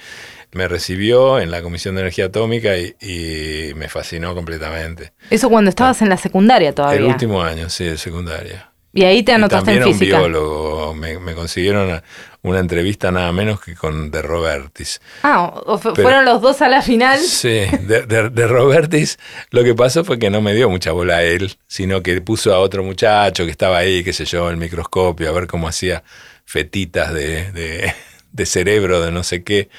Me 0.51 0.67
recibió 0.67 1.39
en 1.39 1.51
la 1.51 1.61
Comisión 1.61 1.95
de 1.95 2.01
Energía 2.01 2.25
Atómica 2.25 2.75
y, 2.75 2.93
y 2.99 3.73
me 3.75 3.87
fascinó 3.87 4.35
completamente. 4.35 5.13
¿Eso 5.29 5.49
cuando 5.49 5.69
estabas 5.69 6.01
en 6.01 6.09
la 6.09 6.17
secundaria 6.17 6.75
todavía? 6.75 6.99
El 6.99 7.05
último 7.05 7.41
año, 7.41 7.69
sí, 7.69 7.85
de 7.85 7.97
secundaria. 7.97 8.68
Y 8.91 9.03
ahí 9.03 9.21
te 9.21 9.33
anotaste 9.33 9.73
en 9.73 9.83
física. 9.83 10.17
un 10.17 10.23
biólogo. 10.23 10.95
Me, 10.95 11.33
consiguieron 11.35 12.01
una, 12.41 12.59
entrevista 12.59 13.11
nada 13.11 13.31
menos 13.31 13.61
que 13.61 13.75
con 13.75 14.09
De 14.09 14.21
Robertis. 14.21 14.99
Ah, 15.23 15.61
fueron 15.95 16.25
los 16.25 16.41
dos 16.41 16.61
a 16.61 16.69
la 16.69 16.81
final. 16.81 17.19
Sí, 17.19 17.65
de, 17.81 18.05
de, 18.05 18.47
Robertis 18.47 19.19
lo 19.51 19.63
que 19.63 19.75
pasó 19.75 20.03
fue 20.03 20.17
que 20.17 20.29
no 20.29 20.41
me 20.41 20.53
dio 20.53 20.69
mucha 20.69 20.91
bola 20.91 21.17
a 21.17 21.23
él, 21.23 21.55
sino 21.67 22.01
que 22.01 22.19
puso 22.21 22.53
a 22.53 22.59
otro 22.59 22.83
muchacho 22.83 23.45
que 23.45 23.51
estaba 23.51 23.77
ahí, 23.77 24.03
qué 24.03 24.13
sé 24.13 24.25
yo, 24.25 24.49
el 24.49 24.57
microscopio, 24.57 25.29
a 25.29 25.33
ver 25.33 25.47
cómo 25.47 25.67
hacía 25.67 26.03
fetitas 26.45 27.13
de, 27.13 27.93
de 28.31 28.45
cerebro, 28.45 29.01
de 29.01 29.11
no 29.11 29.23
sé 29.23 29.43
qué 29.43 29.69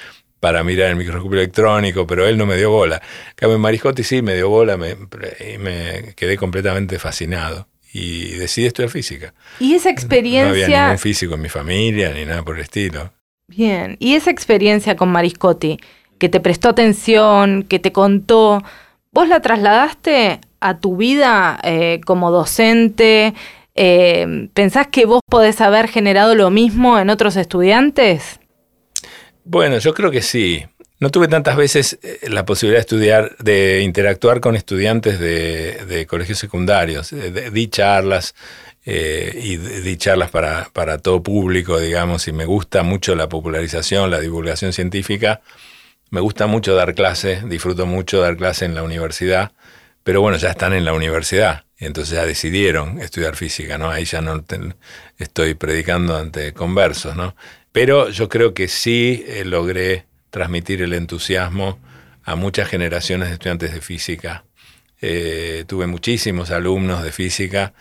para 0.41 0.65
mirar 0.65 0.89
el 0.89 0.97
microscopio 0.97 1.39
electrónico, 1.39 2.07
pero 2.07 2.27
él 2.27 2.39
no 2.39 2.47
me 2.47 2.57
dio 2.57 2.71
bola. 2.71 3.01
Cambio 3.35 3.59
Mariscotti 3.59 4.03
sí 4.03 4.23
me 4.23 4.35
dio 4.35 4.49
bola 4.49 4.77
me, 4.77 4.93
y 4.93 5.59
me 5.59 6.15
quedé 6.17 6.37
completamente 6.39 6.99
fascinado 6.99 7.69
y 7.93 8.33
decidí 8.33 8.67
estudiar 8.67 8.91
física. 8.91 9.35
Y 9.59 9.75
esa 9.75 9.91
experiencia... 9.91 10.47
No 10.47 10.65
había 10.65 10.83
ningún 10.85 10.99
físico 10.99 11.35
en 11.35 11.41
mi 11.41 11.49
familia 11.49 12.13
ni 12.13 12.25
nada 12.25 12.43
por 12.43 12.57
el 12.57 12.63
estilo. 12.63 13.13
Bien, 13.49 13.97
y 13.99 14.15
esa 14.15 14.31
experiencia 14.31 14.97
con 14.97 15.11
Mariscotti, 15.11 15.79
que 16.19 16.29
te 16.29 16.41
prestó 16.41 16.69
atención, 16.69 17.65
que 17.65 17.79
te 17.79 17.91
contó, 17.93 18.63
¿vos 19.13 19.29
la 19.29 19.41
trasladaste 19.41 20.41
a 20.61 20.79
tu 20.79 20.97
vida 20.97 21.59
eh, 21.65 22.01
como 22.05 22.31
docente? 22.31 23.35
Eh, 23.75 24.49
¿Pensás 24.55 24.87
que 24.89 25.07
vos 25.07 25.21
podés 25.29 25.61
haber 25.61 25.89
generado 25.89 26.35
lo 26.35 26.51
mismo 26.51 26.99
en 26.99 27.11
otros 27.11 27.37
estudiantes? 27.37 28.39
Bueno, 29.45 29.79
yo 29.79 29.95
creo 29.95 30.11
que 30.11 30.23
sí. 30.23 30.65
No 31.01 31.11
tuve 31.11 31.29
tantas 31.29 31.57
veces 31.57 31.99
eh, 32.03 32.29
la 32.29 32.45
posibilidad 32.45 32.77
de 32.77 32.83
estudiar, 32.83 33.37
de 33.39 33.81
interactuar 33.81 34.41
con 34.41 34.55
estudiantes 34.55 35.19
de, 35.19 36.07
colegios 36.07 36.39
secundarios. 36.39 37.11
di 37.11 37.69
charlas 37.69 38.35
eh, 38.85 39.33
y 39.43 39.57
di 39.57 39.97
charlas 39.97 40.31
para, 40.31 40.99
todo 40.99 41.23
público, 41.23 41.79
digamos, 41.79 42.29
y 42.29 42.33
me 42.33 42.45
gusta 42.45 42.83
mucho 42.83 43.15
la 43.15 43.31
popularización, 43.31 44.11
la 44.11 44.21
divulgación 44.21 44.75
científica. 44.75 45.41
Me 46.11 46.21
gusta 46.21 46.47
mucho 46.47 46.75
dar 46.75 46.95
clase, 46.95 47.43
disfruto 47.47 47.87
mucho 47.87 48.21
dar 48.21 48.37
clase 48.37 48.67
en 48.67 48.75
la 48.75 48.83
universidad, 48.83 49.53
pero 50.03 50.21
bueno, 50.21 50.37
ya 50.37 50.51
están 50.51 50.75
en 50.75 50.85
la 50.85 50.93
universidad, 50.93 51.65
entonces 51.79 52.15
ya 52.17 52.27
decidieron 52.27 53.01
estudiar 53.01 53.37
física, 53.37 53.79
¿no? 53.79 53.91
Ahí 53.91 54.05
ya 54.05 54.21
no 54.21 54.45
estoy 55.19 55.55
predicando 55.55 56.17
ante 56.17 56.53
conversos, 56.53 57.17
¿no? 57.17 57.37
Pero 57.73 58.11
yo 58.11 58.29
creo 58.29 58.53
que 58.53 58.67
sí 58.69 59.25
eh, 59.29 59.45
logré 59.45 60.10
transmitir 60.31 60.83
el 60.83 60.93
entusiasmo 60.93 61.79
a 62.25 62.37
muchas 62.37 62.69
generaciones 62.69 63.29
de 63.29 63.35
estudiantes 63.35 63.73
de 63.73 63.81
física. 63.81 64.45
Eh, 65.01 65.65
tuve 65.67 65.87
muchísimos 65.87 66.51
alumnos 66.51 67.03
de 67.03 67.13
física 67.13 67.73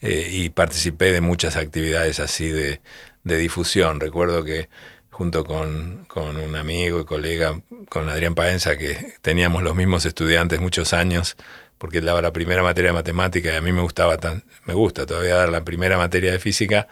eh, 0.00 0.28
y 0.30 0.48
participé 0.50 1.12
de 1.12 1.20
muchas 1.20 1.56
actividades 1.56 2.20
así 2.20 2.48
de, 2.48 2.80
difusión. 3.24 4.00
Recuerdo 4.00 4.42
que 4.42 4.70
junto 5.10 5.44
con, 5.44 6.06
un 6.16 6.56
amigo 6.56 7.00
y 7.00 7.04
colega, 7.04 7.60
con 7.90 8.08
Adrián 8.08 8.34
Paenza, 8.34 8.78
que 8.78 9.14
teníamos 9.20 9.62
los 9.62 9.74
mismos 9.74 10.06
estudiantes 10.06 10.60
muchos 10.60 10.94
años, 10.94 11.36
porque 11.76 11.98
él 11.98 12.06
daba 12.06 12.22
la 12.22 12.32
primera 12.32 12.62
materia 12.62 12.90
de 12.90 12.94
matemática 12.94 13.52
y 13.52 13.56
a 13.56 13.60
mí 13.60 13.72
me 13.72 13.82
gustaba 13.82 14.16
tan, 14.16 14.44
me 14.64 14.72
gusta 14.72 15.04
todavía 15.04 15.34
dar 15.34 15.50
la 15.50 15.62
primera 15.62 15.98
materia 15.98 16.32
de 16.32 16.38
física, 16.38 16.88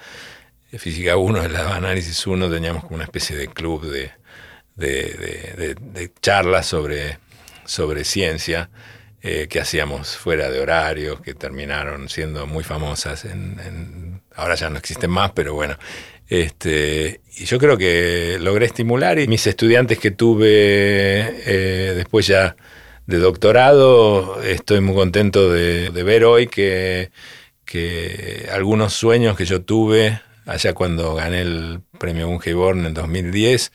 física 0.72 1.16
1, 1.16 1.44
el 1.44 1.56
análisis 1.56 2.26
1, 2.26 2.50
teníamos 2.50 2.82
como 2.82 2.96
una 2.96 3.04
especie 3.04 3.34
de 3.34 3.48
club 3.48 3.86
de, 3.86 4.12
de, 4.76 6.10
charlas 6.20 6.66
sobre, 6.66 7.18
sobre 7.64 8.04
ciencia 8.04 8.70
eh, 9.22 9.46
que 9.48 9.60
hacíamos 9.60 10.16
fuera 10.16 10.50
de 10.50 10.60
horario, 10.60 11.20
que 11.20 11.34
terminaron 11.34 12.08
siendo 12.08 12.46
muy 12.46 12.62
famosas. 12.62 13.24
En, 13.24 14.20
ahora 14.34 14.54
ya 14.54 14.70
no 14.70 14.78
existen 14.78 15.10
más, 15.10 15.32
pero 15.32 15.54
bueno. 15.54 15.76
Este, 16.28 17.20
y 17.36 17.44
yo 17.44 17.58
creo 17.58 17.78
que 17.78 18.38
logré 18.40 18.66
estimular 18.66 19.18
y 19.18 19.28
mis 19.28 19.46
estudiantes 19.46 19.98
que 19.98 20.10
tuve 20.10 20.46
eh, 21.46 21.94
después 21.94 22.26
ya 22.26 22.56
de 23.06 23.18
doctorado, 23.18 24.42
estoy 24.42 24.80
muy 24.80 24.96
contento 24.96 25.52
de, 25.52 25.90
ver 25.90 26.24
hoy 26.24 26.48
que, 26.48 27.10
que 27.64 28.48
algunos 28.52 28.94
sueños 28.94 29.36
que 29.36 29.44
yo 29.44 29.62
tuve 29.62 30.20
allá 30.46 30.72
cuando 30.72 31.14
gané 31.14 31.42
el 31.42 31.80
premio 31.98 32.28
Born 32.28 32.86
en 32.86 32.94
2010, 32.94 33.72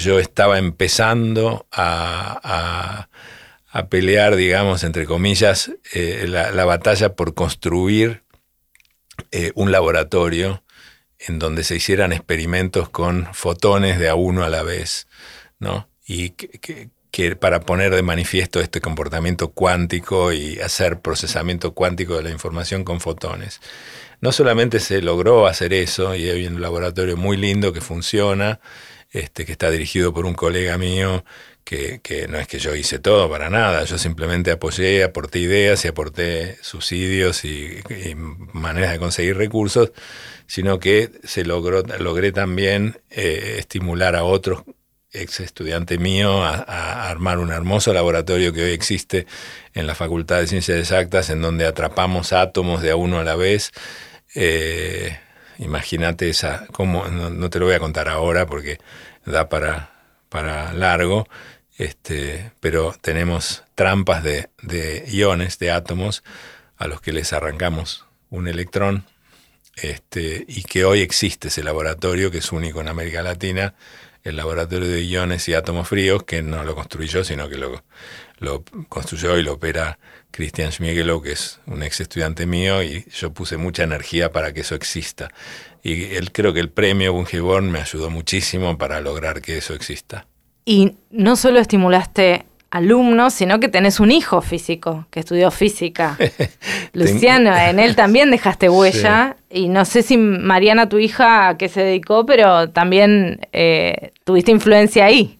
yo 0.00 0.18
estaba 0.18 0.58
empezando 0.58 1.66
a, 1.70 3.08
pelear, 3.88 4.36
digamos, 4.36 4.82
entre 4.82 5.06
comillas, 5.06 5.70
eh, 5.94 6.26
la, 6.28 6.64
batalla 6.64 7.14
por 7.14 7.34
construir 7.34 8.22
eh, 9.30 9.52
un 9.54 9.70
laboratorio 9.70 10.64
en 11.18 11.38
donde 11.38 11.64
se 11.64 11.76
hicieran 11.76 12.12
experimentos 12.12 12.88
con 12.88 13.28
fotones 13.32 13.98
de 13.98 14.08
a 14.08 14.14
uno 14.14 14.42
a 14.42 14.48
la 14.48 14.62
vez, 14.62 15.06
¿no? 15.58 15.88
Y 16.06 16.30
que 16.30 16.90
para 17.36 17.60
poner 17.60 17.94
de 17.94 18.02
manifiesto 18.02 18.60
este 18.60 18.80
comportamiento 18.80 19.48
cuántico 19.48 20.32
y 20.32 20.60
hacer 20.60 21.00
procesamiento 21.00 21.72
cuántico 21.72 22.16
de 22.16 22.22
la 22.22 22.30
información 22.30 22.84
con 22.84 23.00
fotones. 23.00 23.60
No 24.20 24.32
solamente 24.32 24.80
se 24.80 25.02
logró 25.02 25.46
hacer 25.46 25.72
eso, 25.72 26.14
y 26.14 26.28
hay 26.28 26.46
un 26.46 26.60
laboratorio 26.60 27.16
muy 27.16 27.36
lindo 27.36 27.72
que 27.72 27.80
funciona, 27.80 28.60
este, 29.10 29.44
que 29.44 29.52
está 29.52 29.70
dirigido 29.70 30.12
por 30.12 30.26
un 30.26 30.34
colega 30.34 30.78
mío, 30.78 31.24
que, 31.64 32.26
no 32.28 32.38
es 32.38 32.48
que 32.48 32.58
yo 32.58 32.74
hice 32.74 32.98
todo 32.98 33.30
para 33.30 33.48
nada, 33.48 33.84
yo 33.84 33.96
simplemente 33.96 34.50
apoyé, 34.50 35.04
aporté 35.04 35.38
ideas 35.38 35.84
y 35.84 35.88
aporté 35.88 36.56
subsidios 36.62 37.44
y, 37.44 37.80
maneras 38.52 38.92
de 38.92 38.98
conseguir 38.98 39.36
recursos, 39.36 39.92
sino 40.46 40.80
que 40.80 41.10
se 41.22 41.44
logró, 41.44 41.82
logré 41.98 42.32
también 42.32 43.00
eh, 43.10 43.56
estimular 43.58 44.16
a 44.16 44.24
otros 44.24 44.64
ex 45.12 45.40
estudiante 45.40 45.98
mío 45.98 46.42
a, 46.44 47.08
armar 47.08 47.38
un 47.38 47.50
hermoso 47.50 47.92
laboratorio 47.92 48.52
que 48.52 48.64
hoy 48.64 48.70
existe 48.72 49.26
en 49.74 49.86
la 49.86 49.94
Facultad 49.94 50.40
de 50.40 50.46
Ciencias 50.46 50.78
Exactas, 50.78 51.30
en 51.30 51.42
donde 51.42 51.66
atrapamos 51.66 52.32
átomos 52.32 52.82
de 52.82 52.90
a 52.92 52.96
uno 52.96 53.18
a 53.18 53.24
la 53.24 53.36
vez. 53.36 53.72
Eh, 54.34 55.18
imagínate 55.60 56.28
esa, 56.28 56.66
cómo, 56.72 57.06
no, 57.08 57.50
te 57.50 57.58
lo 57.58 57.66
voy 57.66 57.74
a 57.74 57.80
contar 57.80 58.08
ahora 58.08 58.46
porque 58.46 58.78
da 59.24 59.48
para, 59.48 59.92
para 60.28 60.72
largo, 60.72 61.28
este, 61.78 62.52
pero 62.60 62.94
tenemos 63.00 63.62
trampas 63.74 64.24
de, 64.24 64.48
de 64.62 65.04
iones, 65.08 65.58
de 65.58 65.70
átomos, 65.70 66.24
a 66.76 66.86
los 66.86 67.00
que 67.00 67.12
les 67.12 67.32
arrancamos 67.32 68.06
un 68.30 68.48
electrón, 68.48 69.04
este, 69.76 70.44
y 70.48 70.62
que 70.62 70.84
hoy 70.84 71.00
existe 71.00 71.48
ese 71.48 71.62
laboratorio, 71.62 72.30
que 72.30 72.38
es 72.38 72.52
único 72.52 72.80
en 72.80 72.88
América 72.88 73.22
Latina, 73.22 73.74
el 74.22 74.36
laboratorio 74.36 74.88
de 74.88 75.02
iones 75.02 75.48
y 75.48 75.54
átomos 75.54 75.88
fríos, 75.88 76.24
que 76.24 76.42
no 76.42 76.64
lo 76.64 76.74
construí 76.74 77.06
yo, 77.06 77.24
sino 77.24 77.48
que 77.48 77.56
lo, 77.56 77.82
lo 78.40 78.64
construyó 78.88 79.38
y 79.38 79.42
lo 79.42 79.54
opera 79.54 79.98
Christian 80.30 80.72
Schmiegelow, 80.72 81.22
que 81.22 81.32
es 81.32 81.60
un 81.66 81.82
ex 81.82 82.00
estudiante 82.00 82.46
mío, 82.46 82.82
y 82.82 83.04
yo 83.14 83.32
puse 83.32 83.56
mucha 83.56 83.84
energía 83.84 84.32
para 84.32 84.52
que 84.52 84.60
eso 84.60 84.74
exista. 84.74 85.30
Y 85.82 86.14
él 86.14 86.32
creo 86.32 86.52
que 86.52 86.60
el 86.60 86.70
premio 86.70 87.12
Bungeborn 87.12 87.70
me 87.70 87.80
ayudó 87.80 88.10
muchísimo 88.10 88.76
para 88.78 89.00
lograr 89.00 89.40
que 89.40 89.58
eso 89.58 89.74
exista. 89.74 90.26
Y 90.64 90.96
no 91.10 91.36
solo 91.36 91.58
estimulaste 91.58 92.44
alumnos, 92.70 93.34
sino 93.34 93.58
que 93.60 93.68
tenés 93.68 93.98
un 93.98 94.12
hijo 94.12 94.40
físico 94.40 95.06
que 95.10 95.20
estudió 95.20 95.50
física. 95.50 96.16
Luciano, 96.92 97.56
en 97.56 97.78
él 97.78 97.96
también 97.96 98.30
dejaste 98.30 98.68
huella. 98.70 99.36
Y 99.50 99.68
no 99.68 99.84
sé 99.84 100.02
si 100.02 100.16
Mariana, 100.16 100.88
tu 100.88 100.98
hija, 100.98 101.48
a 101.48 101.58
qué 101.58 101.68
se 101.68 101.82
dedicó, 101.82 102.24
pero 102.24 102.70
también 102.70 103.40
eh, 103.52 104.12
tuviste 104.24 104.52
influencia 104.52 105.04
ahí. 105.04 105.39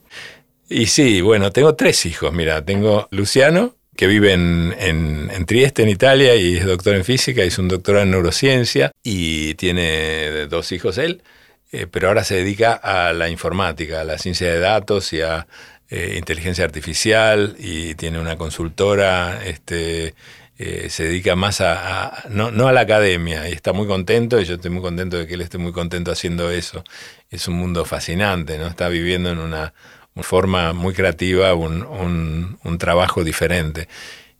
Y 0.71 0.87
sí, 0.87 1.21
bueno, 1.21 1.51
tengo 1.51 1.75
tres 1.75 2.07
hijos. 2.07 2.33
Mira, 2.33 2.65
tengo 2.65 3.09
Luciano, 3.11 3.75
que 3.97 4.07
vive 4.07 4.33
en, 4.33 5.45
Trieste, 5.45 5.83
en 5.83 5.89
Italia, 5.89 6.37
y 6.37 6.59
es 6.59 6.65
doctor 6.65 6.95
en 6.95 7.05
física, 7.05 7.43
es 7.43 7.59
un 7.59 7.67
doctorado 7.67 8.05
en 8.05 8.13
neurociencia, 8.13 8.93
y 9.03 9.55
tiene 9.55 10.47
dos 10.47 10.71
hijos 10.71 10.97
él, 10.99 11.25
eh, 11.73 11.89
pero 11.91 12.07
ahora 12.07 12.23
se 12.23 12.37
dedica 12.37 12.75
a 12.75 13.13
la 13.13 13.29
informática, 13.29 14.01
a 14.01 14.05
la 14.05 14.17
ciencia 14.17 14.47
de 14.47 14.61
datos 14.61 15.13
y 15.13 15.21
a 15.23 15.49
eh, 15.89 16.15
inteligencia 16.17 16.65
artificial 16.65 17.57
y 17.59 17.97
tiene 17.97 18.21
una 18.21 18.37
consultora, 18.37 19.45
este, 19.45 20.15
eh, 20.57 20.89
se 20.89 21.05
dedica 21.05 21.35
más 21.35 21.61
a, 21.61 22.25
no, 22.31 22.69
a 22.69 22.73
la 22.73 22.83
academia 22.83 23.49
y 23.49 23.53
está 23.53 23.73
muy 23.73 23.89
contento 23.89 24.41
y 24.41 24.45
yo 24.45 24.55
estoy 24.55 24.71
muy 24.71 24.83
contento 24.83 25.19
de 25.19 25.27
que 25.27 25.35
él 25.35 25.41
esté 25.41 25.59
muy 25.59 25.73
contento 25.73 26.13
haciendo 26.13 26.49
eso. 26.51 26.85
Es 27.29 27.49
un 27.49 27.55
mundo 27.55 27.85
fascinante, 27.85 28.57
¿no? 28.57 28.69
Está 28.69 28.89
viviendo 28.89 29.31
en 29.31 29.39
una, 29.39 29.75
forma 30.23 30.73
muy 30.73 30.95
creativa, 30.95 31.55
un, 31.55 32.59
trabajo 32.79 33.25
diferente. 33.25 33.89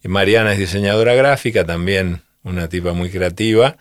Y 0.03 0.09
Mariana 0.09 0.53
es 0.53 0.59
diseñadora 0.59 1.15
gráfica, 1.15 1.65
también 1.65 2.23
una 2.43 2.69
tipa 2.69 2.93
muy 2.93 3.11
creativa. 3.11 3.77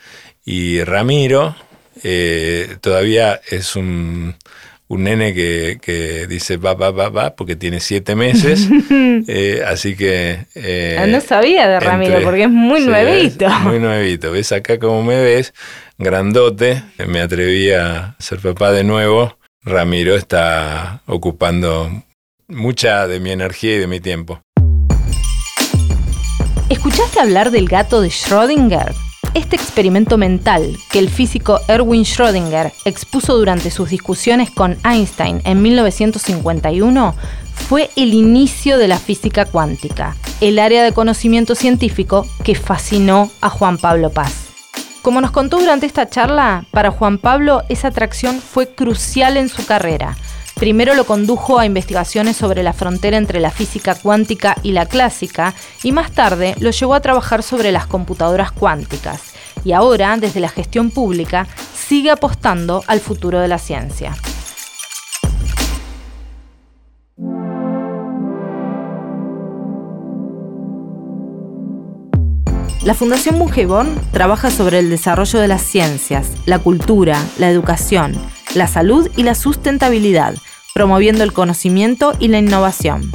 Y 0.46 0.84
Ramiro 0.84 1.56
eh, 2.04 2.76
todavía 2.82 3.40
es 3.50 3.76
un, 3.76 4.36
un 4.90 5.04
nene 5.04 5.36
que, 5.36 6.26
dice 6.28 6.58
va, 6.58 6.74
va, 6.74 6.90
va, 6.90 7.10
va, 7.10 7.36
porque 7.36 7.56
tiene 7.56 7.80
siete 7.80 8.16
meses. 8.16 8.68
Eh, 9.28 9.62
así 9.68 9.96
que. 9.96 10.46
Eh, 10.56 10.98
ah, 10.98 11.06
no 11.06 11.20
sabía 11.20 11.68
de 11.68 11.80
Ramiro, 11.82 12.22
porque 12.24 12.44
es 12.44 12.50
muy 12.50 12.80
nuevito. 12.82 13.50
muy 13.60 13.78
nuevito. 13.78 14.32
Ves 14.32 14.54
acá 14.54 14.80
como 14.80 15.04
me 15.04 15.22
ves, 15.22 15.54
grandote. 15.98 16.82
Me 17.06 17.20
atreví 17.20 17.70
a 17.72 18.16
ser 18.18 18.40
papá 18.40 18.72
de 18.72 18.86
nuevo. 18.86 19.38
Ramiro 19.70 20.16
está 20.16 21.02
ocupando 21.06 22.04
mucha 22.48 23.08
de 23.08 23.20
mi 23.20 23.32
energía 23.32 23.76
y 23.76 23.80
de 23.80 23.88
mi 23.88 24.00
tiempo. 24.00 24.42
¿Escuchaste 26.70 27.20
hablar 27.20 27.52
del 27.52 27.68
gato 27.68 28.02
de 28.02 28.10
Schrödinger? 28.10 28.94
Este 29.36 29.56
experimento 29.56 30.18
mental 30.18 30.76
que 30.92 30.98
el 30.98 31.10
físico 31.10 31.60
Erwin 31.68 32.04
Schrödinger 32.04 32.74
expuso 32.86 33.38
durante 33.38 33.70
sus 33.70 33.92
discusiones 33.92 34.50
con 34.50 34.78
Einstein 34.84 35.42
en 35.46 35.62
1951 35.62 37.16
fue 37.54 37.92
el 37.96 38.14
inicio 38.16 38.80
de 38.80 38.88
la 38.88 38.98
física 38.98 39.46
cuántica, 39.46 40.16
el 40.42 40.58
área 40.58 40.84
de 40.84 40.94
conocimiento 40.94 41.54
científico 41.54 42.28
que 42.44 42.56
fascinó 42.56 43.30
a 43.42 43.50
Juan 43.50 43.78
Pablo 43.78 44.10
Paz. 44.10 44.49
Como 45.02 45.22
nos 45.22 45.32
contó 45.32 45.60
durante 45.60 45.86
esta 45.86 46.10
charla, 46.10 46.66
para 46.72 46.92
Juan 46.92 47.18
Pablo 47.18 47.64
esa 47.70 47.88
atracción 47.88 48.42
fue 48.42 48.68
crucial 48.76 49.38
en 49.38 49.48
su 49.48 49.66
carrera. 49.66 50.18
Primero 50.56 50.94
lo 50.94 51.06
condujo 51.06 51.58
a 51.58 51.66
investigaciones 51.66 52.36
sobre 52.36 52.64
la 52.64 52.74
frontera 52.74 53.16
entre 53.16 53.40
la 53.40 53.50
física 53.50 53.96
cuántica 53.96 54.58
y 54.62 54.74
la 54.74 54.86
clásica 54.86 55.54
y 55.84 55.94
más 55.94 56.12
tarde 56.12 56.54
lo 56.60 56.72
llevó 56.72 56.96
a 56.96 57.00
trabajar 57.00 57.44
sobre 57.44 57.72
las 57.72 57.88
computadoras 57.88 58.52
cuánticas. 58.52 59.22
Y 59.64 59.72
ahora, 59.72 60.18
desde 60.18 60.42
la 60.42 60.50
gestión 60.50 60.92
pública, 60.92 61.48
sigue 61.74 62.12
apostando 62.12 62.84
al 62.88 63.00
futuro 63.00 63.40
de 63.40 63.48
la 63.48 63.58
ciencia. 63.58 64.16
La 72.84 72.94
Fundación 72.94 73.38
Bungeborn 73.38 74.00
trabaja 74.14 74.50
sobre 74.50 74.80
el 74.80 74.90
desarrollo 74.90 75.40
de 75.40 75.50
las 75.50 75.62
ciencias, 75.62 76.32
la 76.46 76.60
cultura, 76.60 77.22
la 77.38 77.50
educación, 77.50 78.16
la 78.56 78.68
salud 78.68 79.10
y 79.18 79.24
la 79.24 79.36
sustentabilidad, 79.36 80.36
promoviendo 80.74 81.26
el 81.26 81.34
conocimiento 81.34 82.14
y 82.20 82.30
la 82.30 82.40
innovación. 82.40 83.12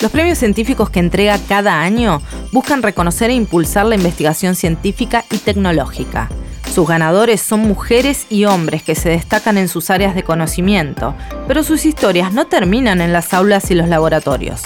Los 0.00 0.10
premios 0.10 0.38
científicos 0.38 0.88
que 0.88 1.00
entrega 1.00 1.38
cada 1.46 1.82
año 1.82 2.22
buscan 2.52 2.82
reconocer 2.82 3.28
e 3.28 3.34
impulsar 3.34 3.84
la 3.84 3.96
investigación 3.96 4.54
científica 4.54 5.26
y 5.30 5.38
tecnológica. 5.38 6.30
Sus 6.74 6.88
ganadores 6.88 7.42
son 7.42 7.60
mujeres 7.60 8.26
y 8.30 8.46
hombres 8.46 8.82
que 8.82 8.94
se 8.94 9.10
destacan 9.10 9.58
en 9.58 9.68
sus 9.68 9.90
áreas 9.90 10.14
de 10.14 10.22
conocimiento, 10.22 11.14
pero 11.46 11.62
sus 11.62 11.84
historias 11.84 12.32
no 12.32 12.46
terminan 12.46 13.02
en 13.02 13.12
las 13.12 13.34
aulas 13.34 13.70
y 13.70 13.74
los 13.74 13.88
laboratorios. 13.88 14.62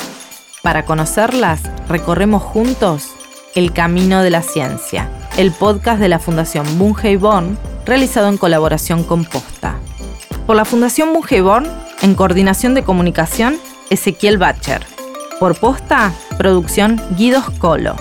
Para 0.63 0.85
conocerlas, 0.85 1.63
recorremos 1.89 2.43
juntos 2.43 3.15
El 3.55 3.73
Camino 3.73 4.23
de 4.23 4.31
la 4.31 4.43
Ciencia, 4.43 5.11
el 5.37 5.51
podcast 5.51 6.01
de 6.01 6.09
la 6.09 6.21
Fundación 6.21 6.79
Bungeborn, 6.79 7.59
realizado 7.85 8.29
en 8.29 8.37
colaboración 8.37 9.03
con 9.03 9.25
Posta. 9.25 9.77
Por 10.47 10.55
la 10.55 10.65
Fundación 10.65 11.13
Bungeborn, 11.13 11.67
en 12.03 12.15
coordinación 12.15 12.75
de 12.75 12.85
comunicación, 12.85 13.59
Ezequiel 13.91 14.39
Bacher. 14.39 14.87
Por 15.41 15.59
posta, 15.59 16.13
producción 16.39 17.01
Guidos 17.17 17.51
Colo. 17.59 17.97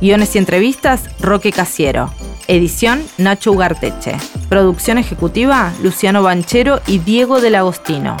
Guiones 0.00 0.34
y 0.36 0.38
entrevistas, 0.38 1.02
Roque 1.20 1.52
Casiero. 1.52 2.10
Edición, 2.48 3.02
Nacho 3.18 3.52
Ugarteche. 3.52 4.16
Producción 4.48 4.96
ejecutiva, 4.96 5.72
Luciano 5.82 6.22
Banchero 6.22 6.80
y 6.86 6.98
Diego 6.98 7.40
del 7.40 7.56
Agostino. 7.56 8.16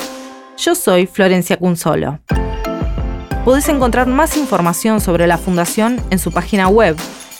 Yo 0.58 0.74
soy 0.74 1.06
Florencia 1.06 1.56
Cunzolo. 1.56 2.18
Podés 3.44 3.68
encontrar 3.68 4.06
más 4.06 4.38
información 4.38 5.02
sobre 5.02 5.26
la 5.26 5.36
Fundación 5.36 6.00
en 6.08 6.18
su 6.18 6.32
página 6.32 6.68
web, 6.68 6.96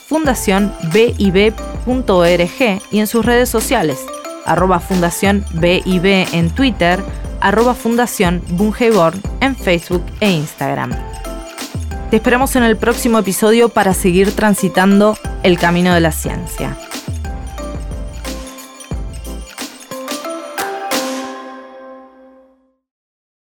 fundacionbib.org 0.07 2.83
y 2.91 2.99
en 2.99 3.07
sus 3.07 3.25
redes 3.25 3.49
sociales, 3.49 4.05
arroba 4.45 4.81
Fundación 4.81 5.47
BIB 5.55 6.27
en 6.35 6.51
Twitter, 6.51 7.03
arroba 7.41 7.75
Fundación 7.75 8.43
Bungeborn 8.51 9.19
en 9.41 9.57
Facebook 9.57 10.05
e 10.21 10.31
Instagram. 10.31 10.91
Te 12.11 12.17
esperamos 12.17 12.55
en 12.55 12.65
el 12.65 12.77
próximo 12.77 13.19
episodio 13.19 13.71
para 13.71 13.95
seguir 13.95 14.37
transitando 14.37 15.17
el 15.43 15.59
camino 15.59 15.95
de 15.95 16.01
la 16.01 16.13
ciencia. 16.13 16.77